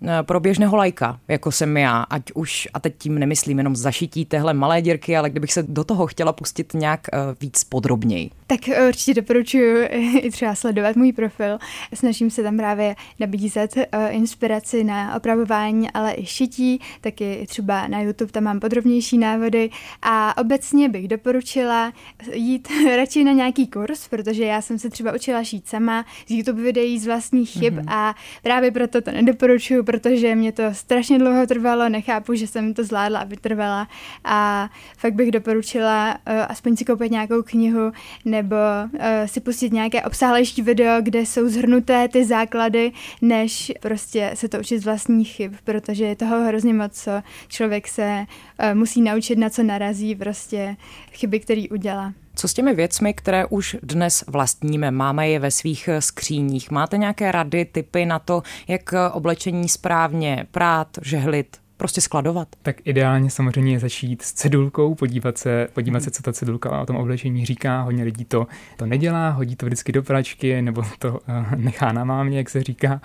Eh, 0.06 0.22
pro 0.22 0.40
běžného 0.40 0.76
lajka, 0.76 1.20
jako 1.28 1.52
jsem 1.52 1.76
já, 1.76 2.02
ať 2.02 2.22
už, 2.34 2.68
a 2.74 2.80
teď 2.80 2.94
tím 2.98 3.18
nemyslím 3.18 3.58
jenom 3.58 3.76
zašití 3.76 4.24
téhle 4.24 4.54
malé 4.54 4.82
dírky, 4.82 5.16
ale 5.16 5.30
kdybych 5.30 5.52
se 5.52 5.62
do 5.62 5.84
toho 5.84 6.06
chtěla 6.06 6.32
pustit 6.32 6.74
nějak 6.74 7.00
uh, 7.12 7.18
víc 7.40 7.64
podrobněji. 7.64 8.30
Tak 8.46 8.60
určitě 8.88 9.14
doporučuji 9.14 9.84
i 10.22 10.30
třeba 10.30 10.54
sledovat 10.54 10.96
můj 10.96 11.12
profil. 11.12 11.58
Snažím 11.94 12.30
se 12.30 12.42
tam 12.42 12.56
právě 12.56 12.96
nabízet 13.20 13.74
inspiraci 14.10 14.84
na 14.84 15.16
opravování, 15.16 15.90
ale 15.90 16.14
i 16.16 16.26
šití, 16.26 16.80
taky 17.00 17.46
třeba 17.48 17.88
na 17.88 18.00
YouTube 18.00 18.32
tam 18.32 18.44
mám 18.44 18.60
podrobnější 18.60 19.18
návody 19.18 19.70
a 20.02 20.38
obecně 20.38 20.88
bych 20.88 21.08
doporučila 21.08 21.92
jít 22.32 22.68
radši 22.96 23.24
na 23.24 23.32
nějaký 23.32 23.66
kurz, 23.66 24.08
protože 24.08 24.44
já 24.44 24.62
jsem 24.62 24.78
se 24.78 24.90
třeba 24.90 25.14
učila 25.14 25.44
šít 25.44 25.68
sama 25.68 26.04
z 26.26 26.30
YouTube 26.30 26.62
videí 26.62 26.98
z 26.98 27.06
vlastních 27.06 27.50
chyb 27.50 27.74
mm-hmm. 27.74 27.92
a 27.92 28.14
právě 28.42 28.70
proto 28.70 29.00
to 29.00 29.12
nedoporučuji, 29.12 29.82
protože 29.94 30.34
mě 30.34 30.52
to 30.52 30.62
strašně 30.72 31.18
dlouho 31.18 31.46
trvalo, 31.46 31.88
nechápu, 31.88 32.34
že 32.34 32.46
jsem 32.46 32.74
to 32.74 32.84
zvládla 32.84 33.20
a 33.20 33.24
vytrvala 33.24 33.88
a 34.24 34.70
fakt 34.96 35.14
bych 35.14 35.30
doporučila 35.30 36.10
uh, 36.14 36.34
aspoň 36.48 36.76
si 36.76 36.84
koupit 36.84 37.12
nějakou 37.12 37.42
knihu 37.42 37.92
nebo 38.24 38.56
uh, 38.92 39.00
si 39.26 39.40
pustit 39.40 39.72
nějaké 39.72 40.02
obsáhlejší 40.02 40.62
video, 40.62 41.02
kde 41.02 41.20
jsou 41.20 41.48
zhrnuté 41.48 42.08
ty 42.08 42.24
základy, 42.24 42.92
než 43.22 43.72
prostě 43.80 44.30
se 44.34 44.48
to 44.48 44.58
učit 44.58 44.78
z 44.78 44.84
vlastních 44.84 45.28
chyb, 45.28 45.54
protože 45.64 46.04
je 46.04 46.16
toho 46.16 46.44
hrozně 46.44 46.74
moc, 46.74 46.92
co 46.92 47.10
člověk 47.48 47.88
se 47.88 48.26
uh, 48.26 48.74
musí 48.74 49.02
naučit, 49.02 49.38
na 49.38 49.50
co 49.50 49.62
narazí, 49.62 50.14
prostě 50.14 50.76
chyby, 51.12 51.40
který 51.40 51.68
udělá. 51.68 52.23
Co 52.36 52.48
s 52.48 52.54
těmi 52.54 52.74
věcmi, 52.74 53.14
které 53.14 53.46
už 53.46 53.76
dnes 53.82 54.24
vlastníme, 54.26 54.90
máme 54.90 55.28
je 55.28 55.38
ve 55.38 55.50
svých 55.50 55.88
skříních? 55.98 56.70
Máte 56.70 56.98
nějaké 56.98 57.32
rady, 57.32 57.64
typy 57.64 58.06
na 58.06 58.18
to, 58.18 58.42
jak 58.68 58.94
oblečení 59.12 59.68
správně 59.68 60.46
prát, 60.50 60.88
žehlit, 61.02 61.63
prostě 61.84 62.00
skladovat? 62.00 62.48
Tak 62.62 62.76
ideálně 62.84 63.30
samozřejmě 63.30 63.72
je 63.72 63.78
začít 63.78 64.22
s 64.22 64.32
cedulkou, 64.32 64.94
podívat 64.94 65.38
se, 65.38 65.68
podívat 65.72 66.02
se, 66.02 66.10
co 66.10 66.22
ta 66.22 66.32
cedulka 66.32 66.80
o 66.80 66.86
tom 66.86 66.96
oblečení 66.96 67.46
říká. 67.46 67.82
Hodně 67.82 68.04
lidí 68.04 68.24
to, 68.24 68.46
to 68.76 68.86
nedělá, 68.86 69.30
hodí 69.30 69.56
to 69.56 69.66
vždycky 69.66 69.92
do 69.92 70.02
pračky 70.02 70.62
nebo 70.62 70.82
to 70.98 71.10
uh, 71.10 71.18
nechá 71.56 71.92
na 71.92 72.04
mámě, 72.04 72.38
jak 72.38 72.50
se 72.50 72.62
říká. 72.62 73.00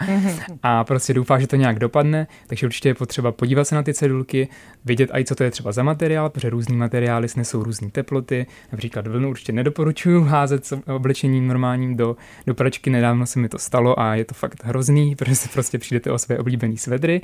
A 0.64 0.84
prostě 0.84 1.14
doufá, 1.14 1.40
že 1.40 1.48
to 1.48 1.56
nějak 1.56 1.80
dopadne, 1.80 2.28
takže 2.48 2.66
určitě 2.66 2.90
je 2.90 2.96
potřeba 2.96 3.32
podívat 3.32 3.66
se 3.66 3.76
na 3.76 3.84
ty 3.84 3.94
cedulky, 3.94 4.48
vědět 4.86 5.10
i 5.14 5.26
co 5.26 5.36
to 5.36 5.44
je 5.44 5.52
třeba 5.52 5.72
za 5.72 5.84
materiál, 5.84 6.30
protože 6.30 6.50
různý 6.50 6.78
materiály 6.78 7.30
snesou 7.30 7.64
různé 7.64 7.90
teploty. 7.92 8.46
Například 8.72 9.08
vlnu 9.08 9.30
určitě 9.30 9.52
nedoporučuju 9.52 10.24
házet 10.24 10.66
s 10.66 10.80
oblečením 10.88 11.48
normálním 11.48 11.98
do, 11.98 12.16
do 12.48 12.54
pračky. 12.54 12.90
Nedávno 12.90 13.26
se 13.26 13.40
mi 13.40 13.50
to 13.50 13.58
stalo 13.58 14.00
a 14.00 14.16
je 14.16 14.26
to 14.26 14.34
fakt 14.34 14.64
hrozný, 14.64 15.16
protože 15.16 15.36
si 15.36 15.50
prostě 15.50 15.78
přijdete 15.78 16.12
o 16.12 16.18
své 16.18 16.38
oblíbené 16.38 16.78
svedry. 16.78 17.22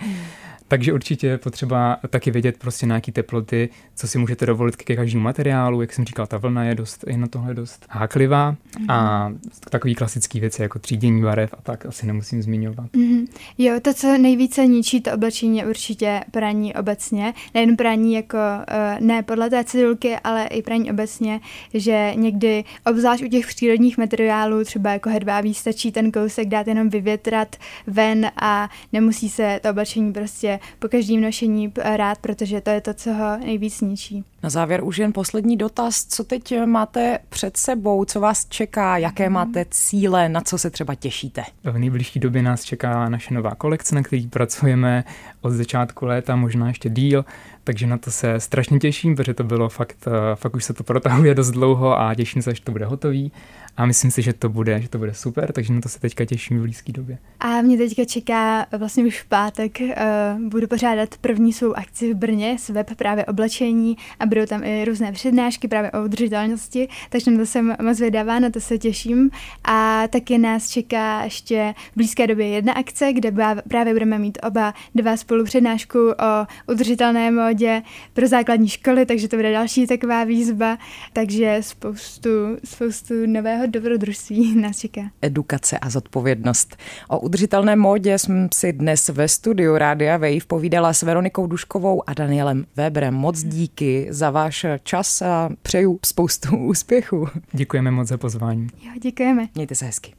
Takže 0.67 0.93
určitě 0.93 1.28
je 1.28 1.38
potřeba 1.38 1.97
taky 2.10 2.32
vědět 2.32 2.58
prostě 2.58 2.86
na 2.86 2.95
jaký 2.95 3.12
teploty, 3.12 3.69
co 3.95 4.08
si 4.08 4.17
můžete 4.17 4.45
dovolit 4.45 4.75
ke 4.75 4.95
každému 4.95 5.23
materiálu. 5.23 5.82
Jak 5.82 5.93
jsem 5.93 6.06
říkal, 6.06 6.28
ta 6.28 6.38
vlna 6.38 6.63
je 6.63 6.75
dost, 6.75 7.04
je 7.08 7.17
na 7.17 7.28
tohle 7.28 7.54
dost 7.54 7.86
háklivá 7.89 8.51
mm-hmm. 8.51 8.86
a 8.93 9.32
takový 9.69 9.95
klasický 9.95 10.39
věci 10.39 10.62
jako 10.62 10.80
třídění 10.80 11.21
barev 11.21 11.54
a 11.58 11.62
tak 11.62 11.86
asi 11.86 12.08
nemusím 12.08 12.41
zmiňovat. 12.41 12.91
Mm-hmm. 12.91 13.28
Jo, 13.58 13.80
to, 13.82 13.93
co 13.93 14.17
nejvíce 14.17 14.65
ničí 14.65 15.01
to 15.01 15.13
oblečení 15.13 15.58
je 15.58 15.65
určitě 15.65 16.21
praní 16.32 16.75
obecně. 16.75 17.34
Nejen 17.54 17.78
praní 17.78 18.13
jako 18.13 18.38
eh, 18.67 18.97
ne 18.99 19.23
podle 19.23 19.49
té 19.49 19.63
cedulky, 19.63 20.15
ale 20.23 20.47
i 20.47 20.62
praní 20.62 20.91
obecně, 20.91 21.39
že 21.73 22.12
někdy, 22.15 22.63
obzvlášť 22.86 23.23
u 23.23 23.28
těch 23.28 23.47
přírodních 23.47 23.97
materiálů, 23.97 24.63
třeba 24.63 24.91
jako 24.91 25.10
hedvábí, 25.10 25.54
stačí 25.54 25.91
ten 25.91 26.12
kousek 26.12 26.47
dát 26.47 26.67
jenom 26.67 26.89
vyvětrat 26.89 27.56
ven 27.88 28.32
a 28.41 28.69
nemusí 28.93 29.30
se 29.30 29.60
to 29.63 29.69
oblečení 29.69 30.13
prostě 30.13 30.55
po 30.80 30.88
každém 30.88 31.22
nošení 31.22 31.74
rád, 31.84 32.18
protože 32.18 32.62
to 32.62 32.70
je 32.70 32.82
to, 32.82 32.94
co 32.94 33.13
ho 33.13 33.38
nejvíc 33.38 33.82
ničí. 33.82 34.24
Na 34.46 34.50
závěr 34.50 34.84
už 34.84 34.98
jen 34.98 35.14
poslední 35.14 35.58
dotaz. 35.58 36.06
Co 36.06 36.24
teď 36.24 36.66
máte 36.66 37.20
před 37.30 37.58
sebou, 37.58 38.06
co 38.06 38.20
vás 38.20 38.46
čeká, 38.50 38.98
jaké 38.98 39.24
mhm. 39.24 39.34
máte 39.34 39.66
cíle, 39.70 40.30
na 40.30 40.42
co 40.42 40.58
se 40.58 40.70
třeba 40.70 40.96
těšíte? 40.96 41.44
V 41.64 41.78
nejbližší 41.78 42.20
době 42.20 42.42
nás 42.42 42.64
čeká 42.64 43.10
naše 43.10 43.34
nová 43.34 43.56
kolekce, 43.56 43.96
na 43.96 44.04
který 44.04 44.28
pracujeme 44.28 45.04
od 45.42 45.52
začátku 45.52 46.06
léta, 46.06 46.36
možná 46.36 46.68
ještě 46.68 46.90
díl, 46.90 47.26
takže 47.64 47.88
na 47.88 47.98
to 47.98 48.12
se 48.12 48.40
strašně 48.40 48.80
těším, 48.80 49.16
protože 49.16 49.34
to 49.34 49.44
bylo 49.44 49.70
fakt, 49.70 49.98
eh, 50.08 50.36
fakt 50.36 50.56
už 50.56 50.64
se 50.64 50.74
to 50.74 50.84
protahuje 50.84 51.36
dost 51.36 51.52
dlouho 51.52 52.00
a 52.00 52.16
těším 52.16 52.42
se, 52.42 52.52
až 52.52 52.60
to 52.60 52.72
bude 52.72 52.86
hotový 52.86 53.32
a 53.78 53.86
myslím 53.86 54.12
si, 54.12 54.22
že 54.22 54.34
to 54.34 54.50
bude, 54.50 54.82
že 54.82 54.90
to 54.90 54.98
bude 54.98 55.14
super, 55.14 55.52
takže 55.52 55.74
na 55.74 55.82
to 55.82 55.90
se 55.90 56.00
teďka 56.00 56.26
těším 56.26 56.58
v 56.60 56.62
blízké 56.62 56.92
době. 56.92 57.18
A 57.40 57.62
mě 57.62 57.78
teďka 57.78 58.06
čeká 58.06 58.66
vlastně 58.78 59.06
už 59.06 59.22
v 59.22 59.26
pátek, 59.26 59.80
uh, 59.82 60.50
budu 60.50 60.68
pořádat 60.68 61.10
první 61.22 61.54
svou 61.54 61.74
akci 61.74 62.14
v 62.14 62.18
Brně 62.18 62.58
s 62.60 62.70
web 62.70 62.96
právě 62.96 63.26
oblečení 63.26 63.98
a 64.20 64.26
budou 64.36 64.45
tam 64.45 64.63
i 64.63 64.86
různé 64.86 65.12
přednášky 65.12 65.67
právě 65.67 65.91
o 65.91 66.04
udržitelnosti, 66.04 66.88
takže 67.10 67.32
na 67.32 67.38
to 67.38 67.45
jsem 67.45 67.76
moc 67.82 68.00
vydává, 68.00 68.39
na 68.39 68.50
to 68.50 68.60
se 68.60 68.78
těším. 68.78 69.30
A 69.63 70.08
taky 70.08 70.38
nás 70.38 70.69
čeká 70.69 71.24
ještě 71.24 71.74
v 71.91 71.95
blízké 71.95 72.28
době 72.28 72.48
jedna 72.48 72.74
akce, 72.74 73.13
kde 73.13 73.32
právě 73.69 73.93
budeme 73.93 74.19
mít 74.19 74.38
oba 74.48 74.74
dva 74.95 75.17
spolu 75.17 75.43
přednášku 75.43 76.00
o 76.00 76.48
udržitelné 76.74 77.32
módě 77.32 77.82
pro 78.13 78.28
základní 78.28 78.69
školy, 78.69 79.06
takže 79.06 79.28
to 79.28 79.36
bude 79.36 79.52
další 79.52 79.88
taková 79.88 80.24
výzva, 80.24 80.78
takže 81.13 81.58
spoustu, 81.62 82.30
spoustu 82.63 83.13
nového 83.26 83.67
dobrodružství 83.67 84.56
nás 84.62 84.80
čeká. 84.80 85.02
Edukace 85.21 85.80
a 85.80 85.89
zodpovědnost. 85.89 86.78
O 87.10 87.19
udržitelné 87.19 87.76
módě 87.76 88.19
jsem 88.19 88.50
si 88.54 88.74
dnes 88.74 89.10
ve 89.10 89.28
studiu 89.28 89.78
Rádia 89.78 90.17
Wave 90.17 90.45
povídala 90.48 90.93
s 90.93 91.04
Veronikou 91.04 91.48
Duškovou 91.48 92.10
a 92.10 92.13
Danielem 92.13 92.65
Weberem. 92.76 93.13
Moc 93.13 93.43
díky 93.43 94.08
za 94.26 94.32
váš 94.32 94.66
čas 94.84 95.22
a 95.22 95.50
přeju 95.62 96.00
spoustu 96.06 96.58
úspěchů. 96.68 97.28
Děkujeme 97.52 97.92
moc 97.92 98.08
za 98.08 98.18
pozvání. 98.18 98.68
Jo, 98.82 98.92
děkujeme. 99.02 99.48
Mějte 99.56 99.76
se 99.76 99.86
hezky. 99.86 100.16